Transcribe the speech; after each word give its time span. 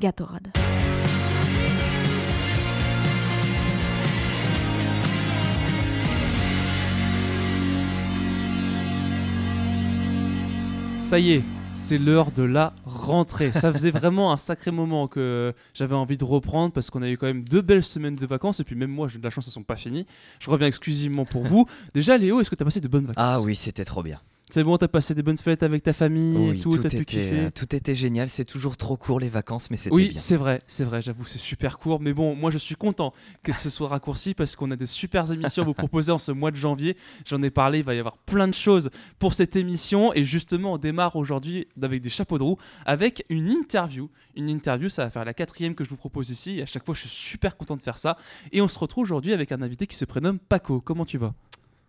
Gatorade. 0.00 0.48
Ça 10.98 11.18
y 11.18 11.32
est, 11.32 11.42
c'est 11.74 11.98
l'heure 11.98 12.30
de 12.30 12.42
la 12.42 12.72
rentrée. 12.86 13.52
Ça 13.52 13.70
faisait 13.72 13.90
vraiment 13.90 14.32
un 14.32 14.36
sacré 14.38 14.70
moment 14.70 15.06
que 15.06 15.52
j'avais 15.74 15.94
envie 15.94 16.16
de 16.16 16.24
reprendre 16.24 16.72
parce 16.72 16.88
qu'on 16.88 17.02
a 17.02 17.08
eu 17.10 17.18
quand 17.18 17.26
même 17.26 17.44
deux 17.44 17.60
belles 17.60 17.84
semaines 17.84 18.14
de 18.14 18.26
vacances 18.26 18.60
et 18.60 18.64
puis 18.64 18.76
même 18.76 18.90
moi 18.90 19.08
j'ai 19.08 19.18
de 19.18 19.24
la 19.24 19.30
chance, 19.30 19.48
elles 19.48 19.52
sont 19.52 19.62
pas 19.62 19.76
finies. 19.76 20.06
Je 20.38 20.48
reviens 20.48 20.68
exclusivement 20.68 21.26
pour 21.26 21.42
vous. 21.42 21.66
Déjà 21.92 22.16
Léo, 22.16 22.40
est-ce 22.40 22.48
que 22.48 22.54
tu 22.54 22.62
as 22.62 22.64
passé 22.64 22.80
de 22.80 22.88
bonnes 22.88 23.06
vacances? 23.06 23.22
Ah 23.22 23.42
oui, 23.42 23.54
c'était 23.54 23.84
trop 23.84 24.02
bien. 24.02 24.20
C'est 24.52 24.64
bon, 24.64 24.76
t'as 24.78 24.88
passé 24.88 25.14
des 25.14 25.22
bonnes 25.22 25.38
fêtes 25.38 25.62
avec 25.62 25.82
ta 25.82 25.92
famille 25.92 26.34
et 26.36 26.50
Oui, 26.50 26.60
tout, 26.60 26.70
tout, 26.70 26.78
t'as 26.78 26.88
pu 26.88 26.96
était, 26.96 27.04
kiffer 27.04 27.48
tout 27.54 27.74
était 27.74 27.94
génial. 27.94 28.28
C'est 28.28 28.44
toujours 28.44 28.76
trop 28.76 28.96
court 28.96 29.20
les 29.20 29.28
vacances, 29.28 29.70
mais 29.70 29.76
c'était 29.76 29.94
Oui, 29.94 30.08
bien. 30.08 30.18
c'est 30.20 30.36
vrai, 30.36 30.58
c'est 30.66 30.84
vrai, 30.84 31.00
j'avoue, 31.02 31.24
c'est 31.24 31.38
super 31.38 31.78
court. 31.78 32.00
Mais 32.00 32.12
bon, 32.12 32.34
moi 32.34 32.50
je 32.50 32.58
suis 32.58 32.74
content 32.74 33.12
que 33.42 33.52
ce 33.52 33.70
soit 33.70 33.88
raccourci 33.88 34.34
parce 34.34 34.56
qu'on 34.56 34.70
a 34.70 34.76
des 34.76 34.86
super 34.86 35.30
émissions 35.30 35.62
à 35.62 35.66
vous 35.66 35.74
proposer 35.74 36.10
en 36.12 36.18
ce 36.18 36.32
mois 36.32 36.50
de 36.50 36.56
janvier. 36.56 36.96
J'en 37.26 37.42
ai 37.42 37.50
parlé, 37.50 37.78
il 37.78 37.84
va 37.84 37.94
y 37.94 37.98
avoir 37.98 38.16
plein 38.18 38.48
de 38.48 38.54
choses 38.54 38.90
pour 39.18 39.34
cette 39.34 39.56
émission. 39.56 40.12
Et 40.14 40.24
justement, 40.24 40.72
on 40.74 40.78
démarre 40.78 41.16
aujourd'hui 41.16 41.68
avec 41.80 42.02
des 42.02 42.10
chapeaux 42.10 42.38
de 42.38 42.42
roue, 42.42 42.56
avec 42.86 43.24
une 43.28 43.50
interview. 43.50 44.10
Une 44.36 44.48
interview, 44.48 44.88
ça 44.88 45.04
va 45.04 45.10
faire 45.10 45.24
la 45.24 45.34
quatrième 45.34 45.74
que 45.74 45.84
je 45.84 45.90
vous 45.90 45.96
propose 45.96 46.30
ici. 46.30 46.58
Et 46.58 46.62
à 46.62 46.66
chaque 46.66 46.84
fois, 46.84 46.94
je 46.94 47.00
suis 47.00 47.08
super 47.10 47.56
content 47.56 47.76
de 47.76 47.82
faire 47.82 47.98
ça. 47.98 48.16
Et 48.52 48.60
on 48.60 48.68
se 48.68 48.78
retrouve 48.78 49.04
aujourd'hui 49.04 49.32
avec 49.32 49.52
un 49.52 49.62
invité 49.62 49.86
qui 49.86 49.96
se 49.96 50.04
prénomme 50.04 50.38
Paco. 50.38 50.80
Comment 50.80 51.04
tu 51.04 51.18
vas? 51.18 51.34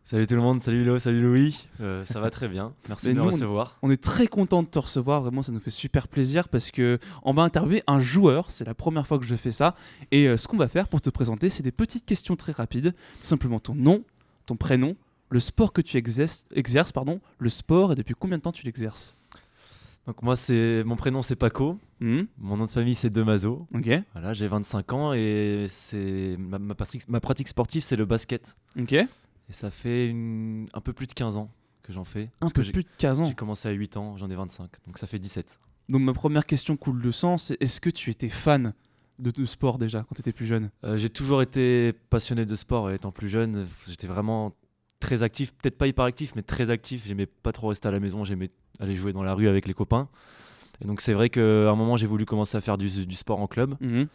Salut 0.03 0.27
tout 0.27 0.35
le 0.35 0.41
monde, 0.41 0.59
salut 0.59 0.83
Lo, 0.83 0.99
salut 0.99 1.21
Louis, 1.21 1.67
Euh, 1.79 2.03
ça 2.05 2.19
va 2.19 2.29
très 2.31 2.47
bien, 2.49 2.73
merci 2.89 3.07
Mais 3.09 3.13
de 3.13 3.19
nous, 3.19 3.25
recevoir. 3.27 3.77
On 3.81 3.89
est 3.91 4.01
très 4.01 4.27
content 4.27 4.61
de 4.63 4.67
te 4.67 4.79
recevoir, 4.79 5.21
vraiment 5.21 5.41
ça 5.43 5.51
nous 5.51 5.59
fait 5.59 5.69
super 5.69 6.07
plaisir 6.07 6.49
parce 6.49 6.70
que 6.71 6.99
on 7.23 7.34
va 7.34 7.43
interviewer 7.43 7.84
un 7.87 7.99
joueur, 7.99 8.49
c'est 8.51 8.65
la 8.65 8.73
première 8.73 9.07
fois 9.07 9.20
que 9.20 9.26
je 9.26 9.35
fais 9.35 9.51
ça. 9.51 9.76
Et 10.11 10.27
euh, 10.27 10.37
ce 10.37 10.48
qu'on 10.48 10.57
va 10.57 10.67
faire 10.67 10.87
pour 10.89 11.01
te 11.01 11.09
présenter, 11.09 11.49
c'est 11.49 11.63
des 11.63 11.71
petites 11.71 12.05
questions 12.05 12.35
très 12.35 12.51
rapides, 12.51 12.93
tout 12.93 13.26
simplement 13.27 13.59
ton 13.59 13.76
nom, 13.76 14.03
ton 14.48 14.57
prénom, 14.57 14.95
le 15.29 15.39
sport 15.39 15.71
que 15.71 15.81
tu 15.81 15.95
exerces, 15.98 16.43
exerces 16.54 16.91
pardon, 16.91 17.21
le 17.37 17.49
sport 17.49 17.93
et 17.93 17.95
depuis 17.95 18.15
combien 18.17 18.37
de 18.37 18.41
temps 18.43 18.51
tu 18.51 18.65
l'exerces? 18.65 19.15
Donc 20.07 20.23
moi 20.23 20.35
c'est 20.35 20.83
mon 20.83 20.95
prénom 20.95 21.21
c'est 21.21 21.35
Paco, 21.35 21.77
Hmm, 22.01 22.23
mon 22.39 22.57
nom 22.57 22.65
de 22.65 22.71
famille 22.71 22.95
c'est 22.95 23.11
Demazo. 23.11 23.67
OK. 23.76 23.87
Voilà, 24.13 24.33
j'ai 24.33 24.48
25 24.48 24.91
ans 24.93 25.13
et 25.13 25.67
c'est 25.70 26.35
ma, 26.39 26.57
ma 26.57 27.20
pratique 27.20 27.48
sportive 27.48 27.83
c'est 27.83 27.95
le 27.95 28.05
basket. 28.05 28.55
OK. 28.79 28.95
Et 29.49 29.53
ça 29.53 29.70
fait 29.71 30.07
une- 30.07 30.67
un 30.73 30.81
peu 30.81 30.93
plus 30.93 31.07
de 31.07 31.13
15 31.13 31.37
ans 31.37 31.49
que 31.84 31.91
j'en 31.93 32.03
fais. 32.03 32.29
Un 32.41 32.49
peu 32.49 32.61
plus 32.63 32.84
de 32.84 32.89
15 32.97 33.20
ans. 33.21 33.25
J'ai 33.25 33.34
commencé 33.35 33.67
à 33.67 33.71
8 33.71 33.98
ans, 33.98 34.15
j'en 34.17 34.29
ai 34.29 34.35
25, 34.35 34.70
donc 34.87 34.98
ça 34.98 35.07
fait 35.07 35.20
17. 35.20 35.59
Donc 35.89 36.01
ma 36.03 36.13
première 36.13 36.45
question 36.45 36.77
coule 36.77 37.01
de 37.01 37.11
sang, 37.11 37.37
c'est 37.37 37.57
est-ce 37.61 37.81
que 37.81 37.89
tu 37.89 38.09
étais 38.11 38.29
fan 38.29 38.73
de, 39.20 39.31
de 39.31 39.45
sport 39.45 39.77
déjà 39.77 39.99
quand 40.03 40.15
tu 40.15 40.21
étais 40.21 40.31
plus 40.31 40.45
jeune? 40.45 40.70
Euh, 40.83 40.95
j'ai 40.98 41.09
toujours 41.09 41.41
été 41.41 41.93
passionné 42.09 42.45
de 42.45 42.55
sport 42.55 42.91
et 42.91 42.95
étant 42.95 43.11
plus 43.11 43.29
jeune, 43.29 43.67
j'étais 43.87 44.07
vraiment 44.07 44.53
très 44.99 45.23
actif, 45.23 45.53
peut-être 45.55 45.77
pas 45.77 45.87
hyper 45.87 46.05
actif, 46.05 46.33
mais 46.35 46.43
très 46.43 46.70
actif. 46.70 47.05
J'aimais 47.07 47.26
pas 47.26 47.51
trop 47.51 47.70
rester 47.70 47.87
à 47.87 47.91
la 47.91 47.99
maison, 47.99 48.23
j'aimais 48.23 48.51
aller 48.79 48.95
jouer 48.95 49.11
dans 49.13 49.23
la 49.23 49.33
rue 49.33 49.48
avec 49.48 49.67
les 49.67 49.73
copains. 49.73 50.07
Et 50.83 50.85
donc 50.87 51.01
c'est 51.01 51.13
vrai 51.13 51.29
qu'à 51.29 51.41
un 51.41 51.76
moment 51.76 51.98
j'ai 51.98 52.07
voulu 52.07 52.26
commencer 52.26 52.55
à 52.57 52.61
faire 52.61 52.77
du, 52.77 53.05
du 53.05 53.15
sport 53.15 53.39
en 53.39 53.48
club. 53.48 53.76
Mhm. 53.81 54.07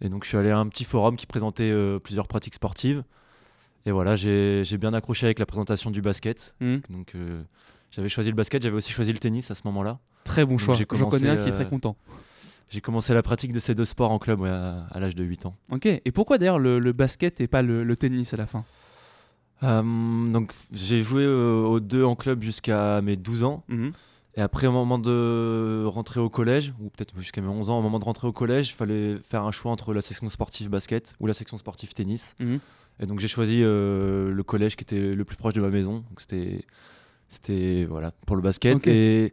Et 0.00 0.08
donc 0.08 0.24
je 0.24 0.28
suis 0.28 0.38
allé 0.38 0.50
à 0.50 0.58
un 0.58 0.68
petit 0.68 0.84
forum 0.84 1.16
qui 1.16 1.26
présentait 1.26 1.70
euh, 1.70 1.98
plusieurs 1.98 2.28
pratiques 2.28 2.54
sportives. 2.54 3.04
Et 3.86 3.90
voilà, 3.92 4.16
j'ai 4.16 4.64
bien 4.78 4.92
accroché 4.94 5.26
avec 5.26 5.38
la 5.38 5.46
présentation 5.46 5.90
du 5.90 6.02
basket. 6.02 6.54
Mhm. 6.60 6.82
Donc 6.90 7.14
euh, 7.14 7.42
j'avais 7.90 8.08
choisi 8.08 8.30
le 8.30 8.36
basket, 8.36 8.62
j'avais 8.62 8.76
aussi 8.76 8.92
choisi 8.92 9.12
le 9.12 9.18
tennis 9.18 9.50
à 9.50 9.54
ce 9.54 9.62
moment-là. 9.64 9.98
Très 10.24 10.44
bon 10.44 10.52
Donc, 10.52 10.60
choix. 10.60 10.76
J'en 10.92 11.08
connais 11.08 11.28
un 11.30 11.36
qui 11.36 11.48
est 11.48 11.52
très 11.52 11.64
euh, 11.64 11.68
content. 11.68 11.96
J'ai 12.68 12.80
commencé 12.80 13.12
la 13.14 13.22
pratique 13.22 13.52
de 13.52 13.58
ces 13.58 13.74
deux 13.74 13.84
sports 13.84 14.12
en 14.12 14.18
club 14.18 14.40
ouais, 14.40 14.50
à, 14.50 14.86
à 14.92 15.00
l'âge 15.00 15.16
de 15.16 15.24
8 15.24 15.46
ans. 15.46 15.54
OK. 15.70 15.86
Et 15.86 16.12
pourquoi 16.12 16.38
d'ailleurs 16.38 16.58
le, 16.60 16.78
le 16.78 16.92
basket 16.92 17.40
et 17.40 17.48
pas 17.48 17.62
le, 17.62 17.82
le 17.82 17.96
tennis 17.96 18.32
à 18.32 18.36
la 18.36 18.46
fin? 18.46 18.64
Euh, 19.62 19.82
donc 20.30 20.52
j'ai 20.72 21.02
joué 21.02 21.26
aux 21.26 21.80
deux 21.80 22.04
en 22.04 22.14
club 22.16 22.42
jusqu'à 22.42 23.00
mes 23.02 23.16
12 23.16 23.44
ans. 23.44 23.64
Mhm. 23.68 23.92
Et 24.36 24.40
après, 24.40 24.66
au 24.66 24.72
moment 24.72 24.98
de 24.98 25.84
rentrer 25.86 26.20
au 26.20 26.30
collège, 26.30 26.72
ou 26.80 26.88
peut-être 26.90 27.18
jusqu'à 27.18 27.40
mes 27.40 27.48
11 27.48 27.70
ans, 27.70 27.78
au 27.78 27.82
moment 27.82 27.98
de 27.98 28.04
rentrer 28.04 28.28
au 28.28 28.32
collège, 28.32 28.70
il 28.70 28.74
fallait 28.74 29.16
faire 29.22 29.44
un 29.44 29.50
choix 29.50 29.72
entre 29.72 29.92
la 29.92 30.02
section 30.02 30.28
sportive 30.28 30.68
basket 30.68 31.14
ou 31.18 31.26
la 31.26 31.34
section 31.34 31.58
sportive 31.58 31.92
tennis. 31.94 32.36
Mhm. 32.38 32.60
Et 33.00 33.06
donc 33.06 33.18
j'ai 33.18 33.28
choisi 33.28 33.60
euh, 33.62 34.30
le 34.30 34.42
collège 34.42 34.76
qui 34.76 34.82
était 34.82 35.14
le 35.14 35.24
plus 35.24 35.36
proche 35.36 35.54
de 35.54 35.60
ma 35.60 35.70
maison. 35.70 36.04
Donc 36.08 36.20
c'était, 36.20 36.64
c'était 37.28 37.86
voilà, 37.88 38.12
pour 38.26 38.36
le 38.36 38.42
basket. 38.42 38.86
Et 38.86 39.32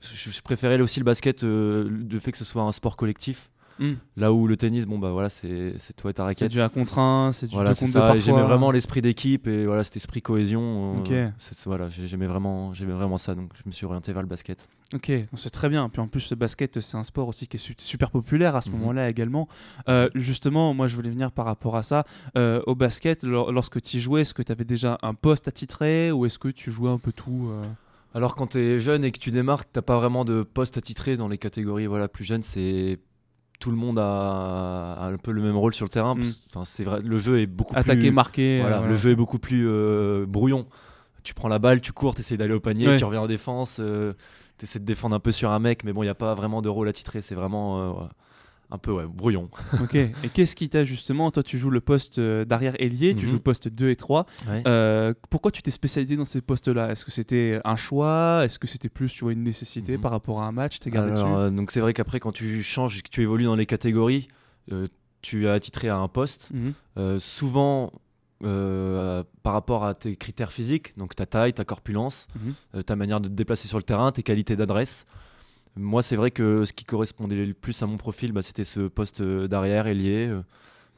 je, 0.00 0.30
je 0.30 0.42
préférais 0.42 0.80
aussi 0.80 1.00
le 1.00 1.04
basket, 1.04 1.44
euh, 1.44 1.88
le 1.88 2.20
fait 2.20 2.32
que 2.32 2.38
ce 2.38 2.44
soit 2.44 2.62
un 2.62 2.72
sport 2.72 2.96
collectif. 2.96 3.50
Mhm. 3.80 3.96
Là 4.16 4.32
où 4.32 4.46
le 4.46 4.56
tennis, 4.56 4.84
bon 4.86 4.98
bah 4.98 5.10
voilà, 5.10 5.28
c'est, 5.30 5.74
c'est 5.78 5.94
toi 5.96 6.10
et 6.10 6.14
ta 6.14 6.22
C'est 6.22 6.26
raquette. 6.26 6.52
du 6.52 6.60
1 6.60 6.68
contre 6.68 6.98
1, 6.98 7.32
c'est 7.32 7.46
du 7.46 7.54
Voilà, 7.54 7.70
2 7.70 7.74
c'est 7.74 7.86
contre 7.86 7.94
2 7.94 8.00
ça. 8.00 8.16
Et 8.16 8.20
J'aimais 8.20 8.42
vraiment 8.42 8.70
l'esprit 8.70 9.00
d'équipe 9.02 9.46
et 9.48 9.64
voilà, 9.66 9.82
cet 9.84 9.96
esprit 9.96 10.20
cohésion. 10.22 10.96
euh, 10.96 10.98
Ok. 11.00 11.32
c'est- 11.38 11.54
c'est- 11.54 11.66
voilà, 11.66 11.88
j'ai- 11.88 12.06
j'aimais 12.06 12.26
vraiment, 12.26 12.72
j'aimais 12.74 12.92
vraiment 12.92 13.16
ça. 13.18 13.34
Donc 13.34 13.50
je 13.54 13.62
me 13.66 13.72
suis 13.72 13.86
orienté 13.86 14.12
vers 14.12 14.22
le 14.22 14.28
basket. 14.28 14.68
Ok, 14.92 15.10
c'est 15.36 15.50
très 15.50 15.68
bien. 15.68 15.88
Puis 15.88 16.00
en 16.02 16.08
plus, 16.08 16.28
le 16.30 16.36
basket, 16.36 16.80
c'est 16.80 16.96
un 16.96 17.04
sport 17.04 17.28
aussi 17.28 17.46
qui 17.46 17.56
est 17.56 17.60
su- 17.60 17.74
super 17.78 18.10
populaire 18.10 18.54
à 18.56 18.60
ce 18.60 18.68
Mhm. 18.70 18.78
moment-là 18.80 19.08
également. 19.08 19.48
Euh, 19.88 20.10
justement, 20.14 20.74
moi, 20.74 20.86
je 20.88 20.96
voulais 20.96 21.10
venir 21.10 21.30
par 21.32 21.46
rapport 21.46 21.76
à 21.76 21.82
ça. 21.82 22.04
Euh, 22.36 22.60
au 22.66 22.74
basket, 22.74 23.22
lor- 23.22 23.50
lorsque 23.52 23.80
tu 23.80 23.96
y 23.96 24.00
jouais, 24.00 24.22
est-ce 24.22 24.34
que 24.34 24.42
tu 24.42 24.52
avais 24.52 24.64
déjà 24.64 24.98
un 25.02 25.14
poste 25.14 25.48
attitré 25.48 26.10
ou 26.12 26.26
est-ce 26.26 26.38
que 26.38 26.48
tu 26.48 26.70
jouais 26.70 26.90
un 26.90 26.98
peu 26.98 27.12
tout 27.12 27.48
euh? 27.50 27.64
Alors 28.12 28.34
quand 28.34 28.48
tu 28.48 28.58
es 28.58 28.80
jeune 28.80 29.04
et 29.04 29.12
que 29.12 29.20
tu 29.20 29.30
démarres, 29.30 29.64
t'as 29.70 29.82
pas 29.82 29.96
vraiment 29.96 30.24
de 30.24 30.42
poste 30.42 30.76
attitré 30.76 31.16
dans 31.16 31.28
les 31.28 31.38
catégories 31.38 31.86
voilà 31.86 32.08
plus 32.08 32.24
jeunes. 32.24 32.42
C'est 32.42 32.98
tout 33.60 33.70
le 33.70 33.76
monde 33.76 33.98
a, 34.00 34.94
a 34.94 35.04
un 35.06 35.16
peu 35.18 35.30
le 35.30 35.40
même 35.42 35.56
rôle 35.56 35.72
sur 35.74 35.84
le 35.84 35.90
terrain. 35.90 36.16
Mm. 36.16 36.24
Enfin 36.48 36.64
c'est 36.64 36.82
vrai, 36.82 36.98
le 37.00 37.18
jeu 37.18 37.38
est 37.38 37.46
beaucoup 37.46 37.76
Attaqué, 37.76 38.00
plus. 38.00 38.10
marqué. 38.10 38.58
euh, 38.58 38.62
Voilà, 38.62 38.76
voilà. 38.78 38.90
le 38.90 38.96
jeu 38.98 39.10
est 39.12 39.16
beaucoup 39.16 39.38
plus 39.38 39.66
euh, 39.68 40.26
brouillon. 40.26 40.66
Tu 41.22 41.34
prends 41.34 41.48
la 41.48 41.58
balle, 41.60 41.80
tu 41.80 41.92
cours, 41.92 42.14
tu 42.14 42.20
essaies 42.22 42.36
d'aller 42.38 42.54
au 42.54 42.60
panier, 42.60 42.88
Ouais. 42.88 42.96
tu 42.96 43.04
reviens 43.04 43.20
en 43.20 43.26
défense, 43.28 43.80
tu 44.58 44.64
essaies 44.64 44.78
de 44.80 44.84
défendre 44.86 45.14
un 45.14 45.20
peu 45.20 45.30
sur 45.32 45.50
un 45.52 45.58
mec, 45.58 45.84
mais 45.84 45.92
bon, 45.92 46.02
il 46.02 46.06
n'y 46.06 46.10
a 46.10 46.14
pas 46.14 46.34
vraiment 46.34 46.62
de 46.62 46.68
rôle 46.70 46.88
attitré, 46.88 47.20
c'est 47.22 47.34
vraiment 47.34 48.00
euh, 48.00 48.04
un 48.70 48.78
peu 48.78 48.92
ouais, 48.92 49.04
brouillon. 49.06 49.48
Ok. 49.80 49.94
Et 49.94 50.30
qu'est-ce 50.32 50.54
qui 50.56 50.68
t'a 50.68 50.84
justement 50.84 51.30
Toi, 51.30 51.42
tu 51.42 51.58
joues 51.58 51.70
le 51.70 51.80
poste 51.80 52.18
euh, 52.18 52.44
d'arrière 52.44 52.74
ailier, 52.80 53.14
tu 53.16 53.24
Mhm. 53.26 53.30
joues 53.32 53.40
poste 53.40 53.68
2 53.68 53.90
et 53.90 53.96
3. 53.96 54.26
Euh, 54.66 55.12
pourquoi 55.30 55.50
tu 55.50 55.62
t'es 55.62 55.70
spécialisé 55.70 56.16
dans 56.16 56.24
ces 56.24 56.40
postes-là? 56.40 56.90
Est-ce 56.90 57.04
que 57.04 57.10
c'était 57.10 57.60
un 57.64 57.76
choix? 57.76 58.42
Est-ce 58.44 58.58
que 58.58 58.66
c'était 58.66 58.88
plus 58.88 59.12
tu 59.12 59.24
vois, 59.24 59.32
une 59.32 59.42
nécessité 59.42 59.94
Mhm. 59.96 60.00
par 60.02 60.10
rapport 60.12 60.40
à 60.40 60.46
un 60.46 60.52
match? 60.52 60.78
T'es 60.80 60.90
gardé 60.90 61.12
Alors, 61.12 61.24
dessus? 61.38 61.40
euh, 61.46 61.50
donc 61.50 61.70
c'est 61.70 61.80
vrai 61.80 61.92
qu'après 61.94 62.20
quand 62.20 62.32
tu 62.32 62.62
changes 62.62 62.98
et 62.98 63.02
que 63.02 63.10
tu 63.10 63.22
évolues 63.22 63.44
dans 63.44 63.56
les 63.56 63.66
catégories, 63.66 64.28
euh, 64.72 64.86
tu 65.22 65.46
es 65.46 65.48
attitré 65.48 65.88
à 65.88 65.96
un 65.98 66.08
poste. 66.08 66.50
Mhm. 66.52 66.72
Euh, 66.98 67.18
souvent 67.18 67.90
par 69.42 69.52
rapport 69.52 69.84
à 69.84 69.94
tes 69.94 70.16
critères 70.16 70.52
physiques, 70.52 70.96
donc 70.96 71.14
ta 71.14 71.26
taille, 71.26 71.52
ta 71.52 71.64
corpulence, 71.64 72.26
ta 72.86 72.96
manière 72.96 73.20
de 73.20 73.28
te 73.28 73.34
déplacer 73.34 73.68
sur 73.68 73.76
le 73.78 73.82
terrain, 73.82 74.12
tes 74.12 74.22
qualités 74.22 74.56
d'adresse. 74.56 75.04
Moi, 75.76 76.02
c'est 76.02 76.16
vrai 76.16 76.30
que 76.30 76.64
ce 76.64 76.72
qui 76.72 76.84
correspondait 76.84 77.46
le 77.46 77.54
plus 77.54 77.80
à 77.82 77.86
mon 77.86 77.96
profil, 77.96 78.32
bah, 78.32 78.42
c'était 78.42 78.64
ce 78.64 78.88
poste 78.88 79.20
euh, 79.20 79.46
d'arrière 79.48 79.86
ailier. 79.86 80.26
Euh, 80.28 80.42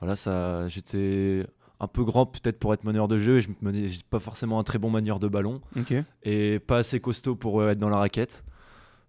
voilà, 0.00 0.16
ça, 0.16 0.66
j'étais 0.68 1.46
un 1.78 1.86
peu 1.86 2.04
grand 2.04 2.26
peut-être 2.26 2.58
pour 2.58 2.72
être 2.74 2.84
meneur 2.84 3.08
de 3.08 3.18
jeu 3.18 3.38
et 3.38 3.40
je 3.40 3.48
j'ai 3.62 4.00
pas 4.08 4.18
forcément 4.20 4.58
un 4.58 4.62
très 4.62 4.78
bon 4.78 4.88
manieur 4.90 5.18
de 5.18 5.26
ballon 5.28 5.60
et 6.22 6.58
pas 6.60 6.78
assez 6.78 7.00
costaud 7.00 7.34
pour 7.34 7.60
euh, 7.60 7.70
être 7.70 7.78
dans 7.78 7.88
la 7.88 7.96
raquette. 7.98 8.44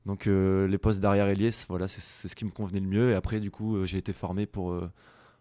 Donc 0.06 0.28
euh, 0.28 0.68
les 0.68 0.78
postes 0.78 1.00
d'arrière 1.00 1.28
ailier, 1.28 1.52
c'est- 1.52 1.68
voilà, 1.70 1.88
c'est 1.88 2.28
ce 2.28 2.36
qui 2.36 2.46
me 2.46 2.50
convenait 2.52 2.80
le 2.82 2.88
mieux. 2.88 3.12
Et 3.12 3.14
après, 3.16 3.40
du 3.40 3.52
coup, 3.52 3.86
j'ai 3.86 3.98
été 4.00 4.12
formé 4.12 4.46
pour, 4.46 4.72
euh, 4.72 4.90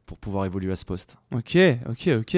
pour 0.06 0.18
pouvoir 0.18 0.44
évoluer 0.44 0.72
à 0.72 0.76
ce 0.76 0.84
poste. 0.84 1.16
Ok, 1.34 1.56
ok, 1.88 2.10
ok. 2.20 2.36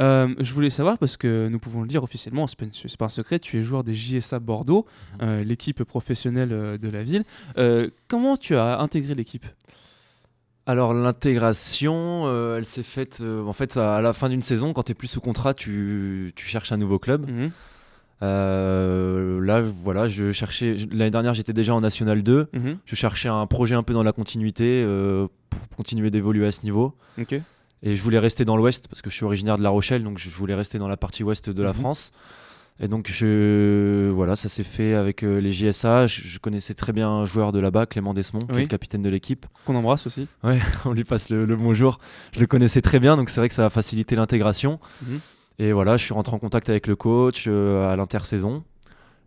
Euh, 0.00 0.34
je 0.38 0.52
voulais 0.52 0.70
savoir 0.70 0.98
parce 0.98 1.16
que 1.16 1.48
nous 1.50 1.58
pouvons 1.58 1.82
le 1.82 1.88
dire 1.88 2.02
officiellement, 2.02 2.46
c'est 2.46 2.56
pas, 2.98 3.04
un 3.04 3.08
secret, 3.08 3.38
tu 3.38 3.58
es 3.58 3.62
joueur 3.62 3.84
des 3.84 3.94
JSA 3.94 4.38
Bordeaux, 4.40 4.86
Mhm. 5.20 5.28
euh, 5.28 5.44
l'équipe 5.44 5.82
professionnelle 5.84 6.52
euh, 6.52 6.78
de 6.78 6.88
la 6.88 7.02
ville. 7.02 7.24
Euh, 7.58 7.90
comment 8.08 8.36
tu 8.36 8.56
as 8.56 8.78
intégré 8.80 9.14
l'équipe? 9.14 9.46
Alors 10.66 10.94
l'intégration, 10.94 12.22
euh, 12.26 12.58
elle 12.58 12.64
s'est 12.66 12.84
faite 12.84 13.18
euh, 13.20 13.44
en 13.44 13.52
fait 13.52 13.76
à 13.76 14.00
la 14.00 14.12
fin 14.12 14.28
d'une 14.28 14.42
saison, 14.42 14.72
quand 14.72 14.84
tu 14.84 14.92
es 14.92 14.94
plus 14.94 15.08
sous 15.08 15.20
contrat, 15.20 15.54
tu, 15.54 16.32
tu 16.36 16.46
cherches 16.46 16.70
un 16.72 16.76
nouveau 16.76 16.98
club. 17.00 17.28
Mhm. 17.28 17.50
Euh, 18.22 19.40
là, 19.44 19.60
voilà, 19.60 20.06
je 20.06 20.32
cherchais. 20.32 20.76
L'année 20.90 21.10
dernière, 21.10 21.34
j'étais 21.34 21.52
déjà 21.52 21.74
en 21.74 21.80
National 21.80 22.22
2. 22.22 22.48
Mhm. 22.52 22.78
Je 22.84 22.94
cherchais 22.94 23.28
un 23.28 23.46
projet 23.46 23.74
un 23.74 23.82
peu 23.82 23.92
dans 23.94 24.02
la 24.02 24.12
continuité 24.12 24.82
euh, 24.84 25.26
pour 25.50 25.76
continuer 25.76 26.10
d'évoluer 26.10 26.46
à 26.46 26.52
ce 26.52 26.62
niveau. 26.62 26.94
Et 27.84 27.96
je 27.96 28.02
voulais 28.02 28.20
rester 28.20 28.44
dans 28.44 28.56
l'Ouest 28.56 28.86
parce 28.88 29.02
que 29.02 29.10
je 29.10 29.16
suis 29.16 29.24
originaire 29.24 29.58
de 29.58 29.62
La 29.62 29.70
Rochelle, 29.70 30.04
donc 30.04 30.18
je 30.18 30.30
voulais 30.30 30.54
rester 30.54 30.78
dans 30.78 30.86
la 30.88 30.96
partie 30.96 31.24
Ouest 31.24 31.50
de 31.50 31.62
la 31.62 31.72
Mhm. 31.72 31.78
France. 31.80 32.12
Et 32.80 32.88
donc 32.88 33.10
je, 33.12 34.08
voilà, 34.10 34.34
ça 34.34 34.48
s'est 34.48 34.64
fait 34.64 34.94
avec 34.94 35.22
euh, 35.24 35.40
les 35.40 35.52
JSA. 35.52 36.06
Je, 36.06 36.22
je 36.22 36.38
connaissais 36.38 36.74
très 36.74 36.92
bien 36.92 37.08
un 37.08 37.26
joueur 37.26 37.52
de 37.52 37.58
là-bas, 37.60 37.86
Clément 37.86 38.14
Desmond, 38.14 38.40
qui 38.40 38.52
est 38.56 38.60
le 38.62 38.66
capitaine 38.68 39.02
de 39.02 39.10
l'équipe. 39.10 39.46
Qu'on 39.66 39.74
embrasse 39.74 40.06
aussi. 40.06 40.26
On 40.84 40.92
lui 40.92 41.04
passe 41.04 41.28
le, 41.28 41.44
le 41.44 41.56
bonjour. 41.56 41.98
Je 42.32 42.40
le 42.40 42.46
connaissais 42.46 42.80
très 42.80 42.98
bien, 42.98 43.16
donc 43.16 43.28
c'est 43.30 43.40
vrai 43.40 43.48
que 43.48 43.54
ça 43.54 43.66
a 43.66 43.70
facilité 43.70 44.14
l'intégration. 44.16 44.78
Mhm. 45.06 45.18
Et 45.58 45.72
voilà, 45.72 45.96
je 45.96 46.04
suis 46.04 46.14
rentré 46.14 46.34
en 46.34 46.38
contact 46.38 46.68
avec 46.68 46.86
le 46.86 46.96
coach 46.96 47.44
euh, 47.46 47.90
à 47.92 47.96
l'intersaison. 47.96 48.64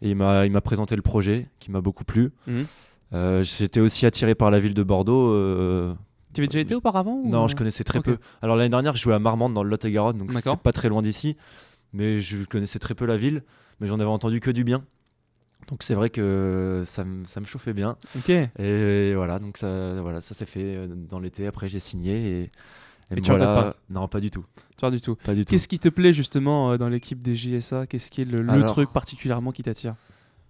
Et 0.02 0.10
il 0.10 0.16
m'a, 0.16 0.62
présenté 0.62 0.96
le 0.96 1.02
projet 1.02 1.48
qui 1.60 1.72
m'a 1.72 1.82
beaucoup 1.82 2.04
plu. 2.04 2.32
Mhm. 2.48 2.66
Euh, 3.14 3.44
J'étais 3.44 3.80
aussi 3.80 4.06
attiré 4.06 4.36
par 4.36 4.52
la 4.52 4.60
ville 4.60 4.74
de 4.74 4.84
Bordeaux. 4.84 5.32
euh, 5.32 5.94
Tu 6.34 6.42
avais 6.42 6.48
déjà 6.48 6.60
été 6.60 6.76
auparavant 6.76 7.14
ou- 7.24 7.30
Non, 7.30 7.48
je 7.48 7.56
connaissais 7.56 7.84
très 7.84 8.02
peu. 8.02 8.18
Alors 8.42 8.56
l'année 8.56 8.70
dernière, 8.70 8.96
je 8.96 9.02
jouais 9.02 9.14
à 9.14 9.20
Marmande 9.20 9.54
dans 9.54 9.64
le 9.64 9.70
Lot-et-Garonne, 9.70 10.18
donc 10.18 10.34
c'est 10.34 10.56
pas 10.58 10.72
très 10.74 10.90
loin 10.90 11.02
d'ici. 11.02 11.38
Mais 11.94 12.20
je 12.20 12.44
connaissais 12.46 12.80
très 12.80 12.94
peu 12.94 13.06
la 13.06 13.16
ville, 13.16 13.44
mais 13.80 13.88
j'en 13.88 13.96
avais 14.00 14.10
entendu 14.10 14.42
que 14.42 14.52
du 14.52 14.64
bien. 14.66 14.84
Donc 15.70 15.82
c'est 15.82 15.94
vrai 15.96 16.10
que 16.10 16.84
ça, 16.86 17.06
me- 17.06 17.24
ça 17.24 17.40
me 17.40 17.46
chauffait 17.46 17.74
bien. 17.74 17.96
Ok. 18.18 18.30
Et 18.30 19.14
voilà, 19.16 19.40
donc 19.40 19.58
ça, 19.58 20.02
voilà, 20.02 20.20
ça 20.20 20.36
s'est 20.36 20.46
fait 20.46 20.88
dans 21.10 21.20
l'été. 21.20 21.48
Après, 21.48 21.70
j'ai 21.70 21.80
signé 21.80 22.42
et. 22.42 22.52
Et 23.12 23.16
me 23.16 23.22
tu 23.22 23.32
voilà. 23.32 23.76
Non, 23.90 24.08
pas 24.08 24.20
du 24.20 24.32
tout. 24.32 24.44
Pas 24.82 24.90
du 24.92 25.00
tout. 25.02 25.16
Pas 25.16 25.36
du 25.36 25.46
tout. 25.46 25.52
Qu'est-ce 25.52 25.68
qui 25.68 25.80
te 25.80 25.90
plaît 25.90 26.12
justement 26.14 26.72
euh, 26.72 26.78
dans 26.78 26.90
l'équipe 26.90 27.22
des 27.22 27.36
JSA 27.36 27.86
Qu'est-ce 27.88 28.10
qui 28.10 28.22
est 28.22 28.26
le, 28.26 28.42
le 28.42 28.50
Alors- 28.50 28.66
truc 28.72 28.92
particulièrement 28.92 29.52
qui 29.52 29.62
t'attire? 29.64 29.96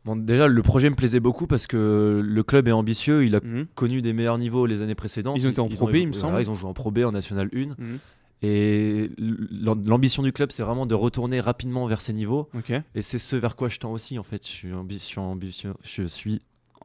Bon, 0.05 0.15
déjà, 0.15 0.47
le 0.47 0.61
projet 0.61 0.89
me 0.89 0.95
plaisait 0.95 1.19
beaucoup 1.19 1.47
parce 1.47 1.65
que 1.67 2.21
le 2.23 2.43
club 2.43 2.67
est 2.67 2.71
ambitieux. 2.71 3.25
Il 3.25 3.35
a 3.35 3.39
Mhm. 3.43 3.65
connu 3.75 4.01
des 4.01 4.13
meilleurs 4.13 4.37
niveaux 4.37 4.67
les 4.67 4.81
années 4.81 4.93
précédentes. 4.95 5.35
Ils 5.37 5.47
ont 5.47 5.49
été 5.49 5.59
en 5.61 5.67
Pro 5.67 5.87
B, 5.87 5.95
il 5.95 6.07
me 6.07 6.13
semble. 6.13 6.31
voilà, 6.31 6.43
ils 6.43 6.49
ont 6.49 6.53
joué 6.55 6.69
en 6.69 6.73
Pro 6.73 6.91
B, 6.91 6.99
en 6.99 7.11
National 7.11 7.49
1. 7.53 7.69
Mhm. 7.77 7.99
Et 8.41 9.09
l'am- 9.17 9.81
l'ambition 9.85 10.21
du 10.21 10.31
club, 10.31 10.51
c'est 10.51 10.61
vraiment 10.61 10.85
de 10.85 10.93
retourner 10.93 11.39
rapidement 11.39 11.87
vers 11.87 12.01
ces 12.01 12.13
niveaux. 12.13 12.49
Et 12.93 13.01
c'est 13.01 13.17
ce 13.17 13.35
vers 13.35 13.55
quoi 13.55 13.69
je 13.69 13.79
tends 13.79 13.91
aussi, 13.91 14.19
en 14.19 14.23
fait. 14.23 14.43
Je 14.45 14.51
suis 14.51 14.73
ambitieux, 14.73 15.21
ambitieux. 15.21 15.73
Je 15.83 16.03
suis 16.03 16.41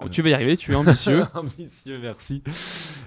Tu 0.09 0.23
vas 0.23 0.31
y 0.31 0.35
arriver, 0.35 0.57
tu 0.57 0.73
es 0.73 0.75
ambitieux. 0.75 1.25
ambitieux, 1.35 1.99
merci. 2.01 2.43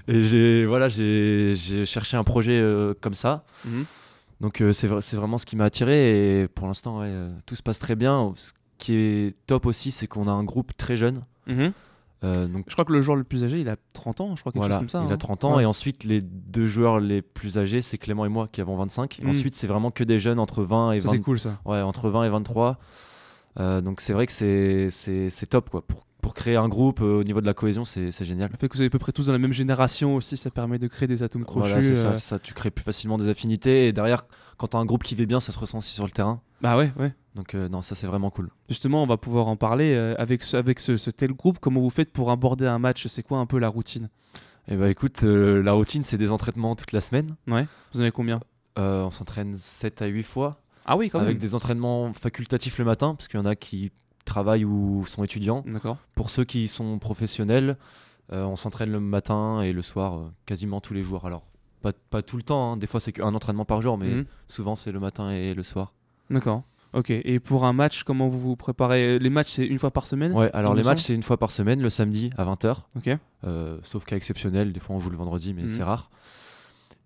Et 0.07 0.23
j'ai 0.23 0.65
voilà, 0.65 0.87
j'ai 0.89 1.53
cherché 1.85 2.17
un 2.17 2.23
projet 2.23 2.59
euh, 2.59 2.93
comme 3.01 3.13
ça. 3.13 3.43
Mhm. 3.65 3.85
Donc 4.41 4.61
euh, 4.61 4.73
c'est 4.73 4.87
vra- 4.87 5.01
c'est 5.01 5.15
vraiment 5.15 5.37
ce 5.37 5.45
qui 5.45 5.55
m'a 5.55 5.65
attiré. 5.65 6.41
Et 6.43 6.47
pour 6.47 6.67
l'instant, 6.67 6.99
ouais, 6.99 7.07
euh, 7.09 7.31
tout 7.45 7.55
se 7.55 7.63
passe 7.63 7.79
très 7.79 7.95
bien. 7.95 8.33
Ce 8.35 8.51
qui 8.77 8.93
est 8.95 9.35
top 9.47 9.65
aussi, 9.65 9.91
c'est 9.91 10.07
qu'on 10.07 10.27
a 10.27 10.31
un 10.31 10.43
groupe 10.43 10.75
très 10.75 10.97
jeune. 10.97 11.23
Mhm. 11.47 11.71
Euh, 12.25 12.47
donc 12.47 12.65
Je 12.67 12.73
crois 12.73 12.85
que 12.85 12.93
le 12.93 13.01
joueur 13.01 13.17
le 13.17 13.25
plus 13.25 13.43
âgé, 13.43 13.59
il 13.59 13.67
a 13.67 13.75
30 13.93 14.21
ans, 14.21 14.35
je 14.37 14.41
crois, 14.41 14.53
quelque 14.53 14.61
voilà, 14.61 14.75
chose 14.75 14.79
comme 14.79 14.89
ça. 14.89 15.03
il 15.05 15.11
hein. 15.11 15.13
a 15.13 15.17
30 15.17 15.43
ans. 15.43 15.55
Ouais. 15.57 15.63
Et 15.63 15.65
ensuite, 15.65 16.05
les 16.05 16.21
deux 16.21 16.65
joueurs 16.67 16.99
les 17.01 17.21
plus 17.21 17.57
âgés, 17.57 17.81
c'est 17.81 17.97
Clément 17.97 18.25
et 18.25 18.29
moi 18.29 18.47
qui 18.49 18.61
avons 18.61 18.77
25. 18.77 19.19
Et 19.19 19.23
Mhm. 19.23 19.29
Ensuite, 19.29 19.55
c'est 19.55 19.67
vraiment 19.67 19.91
que 19.91 20.03
des 20.05 20.19
jeunes 20.19 20.39
entre 20.39 20.63
20 20.63 20.93
et 20.93 21.01
Ça, 21.01 21.07
20, 21.07 21.13
c'est 21.13 21.19
cool 21.19 21.39
ça. 21.39 21.59
Ouais, 21.65 21.81
entre 21.81 22.09
20 22.09 22.23
et 22.23 22.29
23. 22.29 22.77
Euh, 23.59 23.81
donc 23.81 24.01
c'est 24.01 24.13
vrai 24.13 24.25
que 24.25 24.31
c'est- 24.31 25.45
top 25.49 25.69
quoi. 25.69 25.85
Pour, 25.85 26.05
pour 26.23 26.33
créer 26.33 26.55
un 26.55 26.69
groupe 26.69 27.01
euh, 27.01 27.19
au 27.19 27.23
niveau 27.23 27.41
de 27.41 27.45
la 27.45 27.53
cohésion, 27.53 27.83
c'est 27.83 28.11
génial. 28.23 28.49
Le 28.51 28.57
fait 28.57 28.67
que 28.69 28.75
vous 28.75 28.81
êtes 28.81 28.87
à 28.87 28.89
peu 28.89 28.97
près 28.97 29.11
tous 29.11 29.27
dans 29.27 29.33
la 29.33 29.37
même 29.37 29.53
génération 29.53 30.15
aussi, 30.15 30.37
ça 30.37 30.49
permet 30.49 30.79
de 30.79 30.87
créer 30.87 31.07
des 31.07 31.21
atomes 31.21 31.43
crochus. 31.45 31.67
Voilà, 31.67 31.83
c'est 31.83 31.95
ça, 31.95 32.07
euh, 32.07 32.13
ça, 32.13 32.39
tu 32.39 32.53
crées 32.53 32.71
plus 32.71 32.83
facilement 32.83 33.17
des 33.17 33.27
affinités. 33.29 33.87
Et 33.87 33.93
derrière, 33.93 34.25
quand 34.57 34.69
tu 34.69 34.77
as 34.77 34.79
un 34.79 34.85
groupe 34.85 35.03
qui 35.03 35.13
va 35.13 35.25
bien, 35.25 35.39
ça 35.39 35.51
se 35.51 35.59
ressent 35.59 35.77
aussi 35.77 35.93
sur 35.93 36.05
le 36.05 36.11
terrain. 36.11 36.41
Bah 36.61 36.77
ouais, 36.77 36.91
ouais. 36.97 37.13
Donc 37.35 37.53
euh, 37.53 37.67
non, 37.67 37.81
ça 37.81 37.93
c'est 37.93 38.07
vraiment 38.07 38.29
cool. 38.31 38.49
Justement, 38.69 39.03
on 39.03 39.05
va 39.05 39.17
pouvoir 39.17 39.47
en 39.49 39.57
parler 39.57 39.93
euh, 39.93 40.15
avec, 40.17 40.43
ce, 40.43 40.55
avec 40.55 40.79
ce, 40.79 40.97
ce 40.97 41.11
tel 41.11 41.33
groupe. 41.33 41.59
Comment 41.59 41.81
vous 41.81 41.89
faites 41.89 42.11
pour 42.13 42.31
aborder 42.31 42.65
un 42.65 42.79
match? 42.79 43.05
C'est 43.07 43.23
quoi 43.23 43.39
un 43.39 43.45
peu 43.45 43.59
la 43.59 43.67
routine? 43.67 44.09
Et 44.69 44.77
bah 44.77 44.89
écoute, 44.89 45.23
la 45.23 45.73
routine 45.73 46.05
c'est 46.05 46.17
des 46.17 46.31
entraînements 46.31 46.77
toute 46.77 46.93
la 46.93 47.01
semaine. 47.01 47.35
Ouais. 47.47 47.67
Vous 47.91 47.99
en 47.99 48.03
avez 48.03 48.11
combien? 48.11 48.39
On 48.77 49.09
s'entraîne 49.11 49.55
7 49.55 50.01
à 50.01 50.07
8 50.07 50.23
fois. 50.23 50.61
Ah 50.85 50.95
oui, 50.95 51.09
quand 51.09 51.19
avec 51.19 51.33
même. 51.33 51.37
des 51.41 51.53
entraînements 51.53 52.13
facultatifs 52.13 52.77
le 52.77 52.85
matin, 52.85 53.15
parce 53.15 53.27
qu'il 53.27 53.39
y 53.39 53.43
en 53.43 53.45
a 53.45 53.55
qui 53.55 53.91
travaillent 54.25 54.65
ou 54.65 55.05
sont 55.05 55.23
étudiants. 55.23 55.63
Pour 56.15 56.29
ceux 56.29 56.43
qui 56.45 56.67
sont 56.67 56.99
professionnels, 56.99 57.77
euh, 58.31 58.43
on 58.45 58.55
s'entraîne 58.55 58.91
le 58.91 58.99
matin 58.99 59.61
et 59.61 59.73
le 59.73 59.81
soir 59.81 60.15
euh, 60.17 60.31
quasiment 60.45 60.79
tous 60.81 60.93
les 60.93 61.03
jours. 61.03 61.25
Alors, 61.25 61.43
pas, 61.81 61.91
pas 62.09 62.21
tout 62.21 62.37
le 62.37 62.43
temps, 62.43 62.73
hein. 62.73 62.77
des 62.77 62.87
fois 62.87 62.99
c'est 62.99 63.11
qu'un 63.11 63.33
entraînement 63.35 63.65
par 63.65 63.81
jour, 63.81 63.97
mais 63.97 64.07
Mhm. 64.15 64.25
souvent 64.47 64.75
c'est 64.75 64.91
le 64.91 64.99
matin 64.99 65.29
et 65.31 65.53
le 65.53 65.63
soir. 65.63 65.93
D'accord. 66.29 66.63
Ok. 66.93 67.09
Et 67.09 67.39
pour 67.39 67.65
un 67.65 67.73
match, 67.73 68.03
comment 68.03 68.27
vous 68.29 68.39
vous 68.39 68.55
préparez? 68.55 69.17
Les 69.19 69.29
matchs, 69.31 69.49
c'est 69.53 69.65
une 69.65 69.79
fois 69.79 69.89
par 69.91 70.05
semaine? 70.05 70.31
Ouais, 70.31 70.51
alors 70.53 70.75
les 70.75 70.83
matchs 70.83 71.01
c'est 71.01 71.15
une 71.15 71.23
fois 71.23 71.37
par 71.37 71.51
semaine, 71.51 71.81
le 71.81 71.89
samedi 71.89 72.29
à 72.37 72.45
20h, 72.45 72.83
Ok. 72.95 73.09
euh, 73.45 73.79
sauf 73.83 74.05
cas 74.05 74.15
exceptionnel, 74.15 74.71
des 74.71 74.79
fois 74.79 74.95
on 74.95 74.99
joue 74.99 75.09
le 75.09 75.17
vendredi, 75.17 75.53
mais 75.53 75.63
Mhm. 75.63 75.69
c'est 75.69 75.83
rare. 75.83 76.09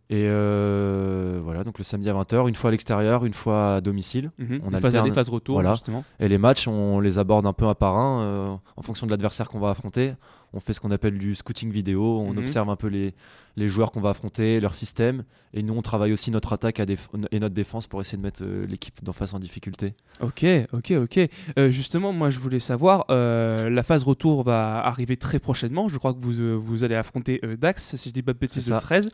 Et 0.09 0.23
euh, 0.27 1.41
voilà, 1.43 1.65
donc 1.65 1.77
le 1.77 1.83
samedi 1.83 2.09
à 2.09 2.13
20h, 2.13 2.47
une 2.47 2.55
fois 2.55 2.69
à 2.69 2.71
l'extérieur, 2.71 3.25
une 3.25 3.33
fois 3.33 3.75
à 3.75 3.81
domicile. 3.81 4.31
Mhm. 4.37 4.61
On 4.65 4.71
Une 4.71 4.79
phase 4.79 4.95
aller, 4.95 5.11
phase 5.11 5.27
retour, 5.27 5.55
Voilà. 5.55 5.71
justement. 5.73 6.03
Et 6.19 6.29
les 6.29 6.37
matchs, 6.37 6.67
on 6.67 6.99
les 7.01 7.19
aborde 7.19 7.45
un 7.45 7.51
peu 7.53 7.65
un 7.65 7.75
par 7.75 7.97
un 7.97 8.21
euh, 8.21 8.55
en 8.77 8.81
fonction 8.81 9.05
de 9.05 9.11
l'adversaire 9.11 9.49
qu'on 9.49 9.59
va 9.59 9.71
affronter. 9.71 10.13
On 10.53 10.59
fait 10.59 10.73
ce 10.73 10.79
qu'on 10.79 10.91
appelle 10.91 11.17
du 11.17 11.35
scouting 11.35 11.71
vidéo, 11.71 12.19
on 12.19 12.31
Mhm. 12.31 12.37
observe 12.39 12.69
un 12.69 12.75
peu 12.77 12.87
les, 12.87 13.13
les 13.57 13.67
joueurs 13.69 13.91
qu'on 13.91 13.99
va 14.01 14.11
affronter, 14.11 14.59
leur 14.61 14.73
système, 14.75 15.23
et 15.53 15.61
nous 15.61 15.73
on 15.73 15.81
travaille 15.81 16.13
aussi 16.13 16.31
notre 16.31 16.53
attaque 16.53 16.79
à 16.79 16.85
et 17.31 17.39
notre 17.39 17.53
défense 17.53 17.85
pour 17.87 17.99
essayer 18.01 18.17
de 18.17 18.23
mettre 18.23 18.43
euh, 18.43 18.65
l'équipe 18.65 19.03
d'en 19.03 19.11
face 19.13 19.33
en 19.33 19.39
difficulté. 19.39 19.93
Ok, 20.21 20.45
ok, 20.73 20.91
ok. 21.03 21.19
Euh, 21.59 21.69
justement, 21.69 22.13
moi, 22.13 22.29
je 22.29 22.39
voulais 22.39 22.59
savoir, 22.61 23.05
euh, 23.11 23.69
la 23.69 23.83
phase 23.83 24.03
retour 24.03 24.43
va 24.43 24.79
arriver 24.85 25.17
très 25.17 25.39
prochainement. 25.39 25.89
Je 25.89 25.97
crois 25.97 26.13
que 26.13 26.19
vous, 26.19 26.59
vous 26.61 26.83
allez 26.83 26.95
affronter 26.95 27.41
Dax, 27.59 27.95
si 27.97 28.09
je 28.09 28.13
dis 28.13 28.21
pas 28.23 28.33
de 28.33 28.39
bêtises, 28.39 28.67
le 28.67 28.73
ça. 28.75 28.79
13. 28.79 29.11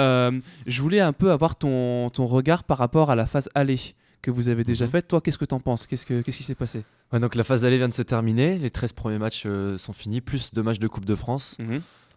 Euh, 0.00 0.32
je 0.66 0.82
voulais 0.82 1.00
un 1.00 1.12
peu 1.12 1.30
avoir 1.30 1.56
ton, 1.56 2.10
ton 2.10 2.26
regard 2.26 2.64
par 2.64 2.78
rapport 2.78 3.10
à 3.10 3.14
la 3.16 3.26
phase 3.26 3.48
aller 3.54 3.78
que 4.22 4.30
vous 4.30 4.48
avez 4.48 4.64
déjà 4.64 4.84
Mhm. 4.86 4.90
faite. 4.92 5.08
Toi, 5.08 5.20
qu'est-ce 5.20 5.36
que 5.38 5.44
t'en 5.44 5.60
penses? 5.60 5.86
Qu'est-ce 5.86 6.06
que- 6.06 6.22
qu'est-ce 6.22 6.36
qui 6.38 6.42
s'est 6.44 6.54
passé? 6.54 6.84
Ouais, 7.12 7.20
donc 7.20 7.34
la 7.34 7.44
phase 7.44 7.62
d'aller 7.62 7.76
vient 7.78 7.88
de 7.88 7.92
se 7.94 8.02
terminer, 8.02 8.56
les 8.58 8.70
13 8.70 8.92
premiers 8.92 9.18
matchs 9.18 9.42
euh, 9.46 9.76
sont 9.78 9.92
finis, 9.92 10.20
plus 10.20 10.52
deux 10.54 10.62
matchs 10.62 10.78
de 10.78 10.88
Coupe 10.88 11.04
de 11.04 11.14
France. 11.14 11.56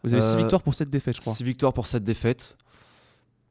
Vous 0.04 0.14
avez 0.14 0.22
6 0.22 0.36
Euh, 0.36 0.38
victoires 0.38 0.62
pour 0.62 0.76
cette 0.76 0.90
défaite, 0.92 1.16
je 1.16 1.22
crois. 1.22 1.34
6 1.34 1.44
victoires 1.44 1.74
pour 1.74 1.88
cette 1.88 2.04
défaite. 2.04 2.58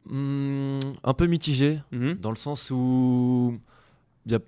Hmm, 0.09 0.79
un 1.03 1.15
peu 1.15 1.27
mitigé, 1.27 1.81
Mhm. 1.91 2.15
dans 2.21 2.29
le 2.31 2.37
sens 2.37 2.71
où 2.71 3.59
il 4.27 4.33
y 4.33 4.35
a 4.35 4.39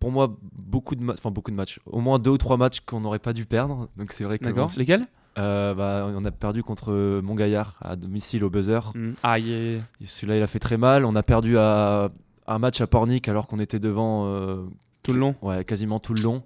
pour 0.00 0.10
moi 0.10 0.36
beaucoup 0.58 0.96
de, 0.96 1.02
ma- 1.02 1.12
enfin, 1.12 1.30
beaucoup 1.30 1.52
de 1.52 1.56
matchs, 1.56 1.78
au 1.86 2.00
moins 2.00 2.18
deux 2.18 2.30
ou 2.32 2.38
trois 2.38 2.56
matchs 2.56 2.80
qu'on 2.80 3.00
n'aurait 3.00 3.20
pas 3.20 3.32
dû 3.32 3.46
perdre. 3.46 3.88
Donc 3.96 4.12
c'est 4.12 4.24
vrai 4.24 4.38
que 4.38 4.44
D'accord. 4.44 4.70
Lesquels? 4.76 5.06
Euh, 5.38 5.72
bah, 5.74 6.06
on 6.14 6.24
a 6.24 6.30
perdu 6.30 6.62
contre 6.62 7.20
Montgaillard 7.22 7.76
à 7.80 7.96
domicile 7.96 8.44
au 8.44 8.50
buzzer. 8.50 8.80
Mhm. 8.94 9.14
Ah, 9.22 9.38
yeah. 9.38 9.80
Celui-là, 10.04 10.36
il 10.36 10.42
a 10.42 10.46
fait 10.46 10.58
très 10.60 10.76
mal. 10.76 11.04
On 11.04 11.14
a 11.16 11.22
perdu 11.22 11.58
à, 11.58 12.10
un 12.46 12.58
match 12.58 12.80
à 12.80 12.86
Pornic 12.86 13.28
alors 13.28 13.46
qu'on 13.46 13.58
était 13.58 13.78
devant 13.78 14.26
euh, 14.26 14.64
Tout 15.02 15.12
le 15.12 15.18
long 15.20 15.34
Ouais, 15.42 15.64
quasiment 15.64 15.98
tout 16.00 16.14
le 16.14 16.22
long. 16.22 16.42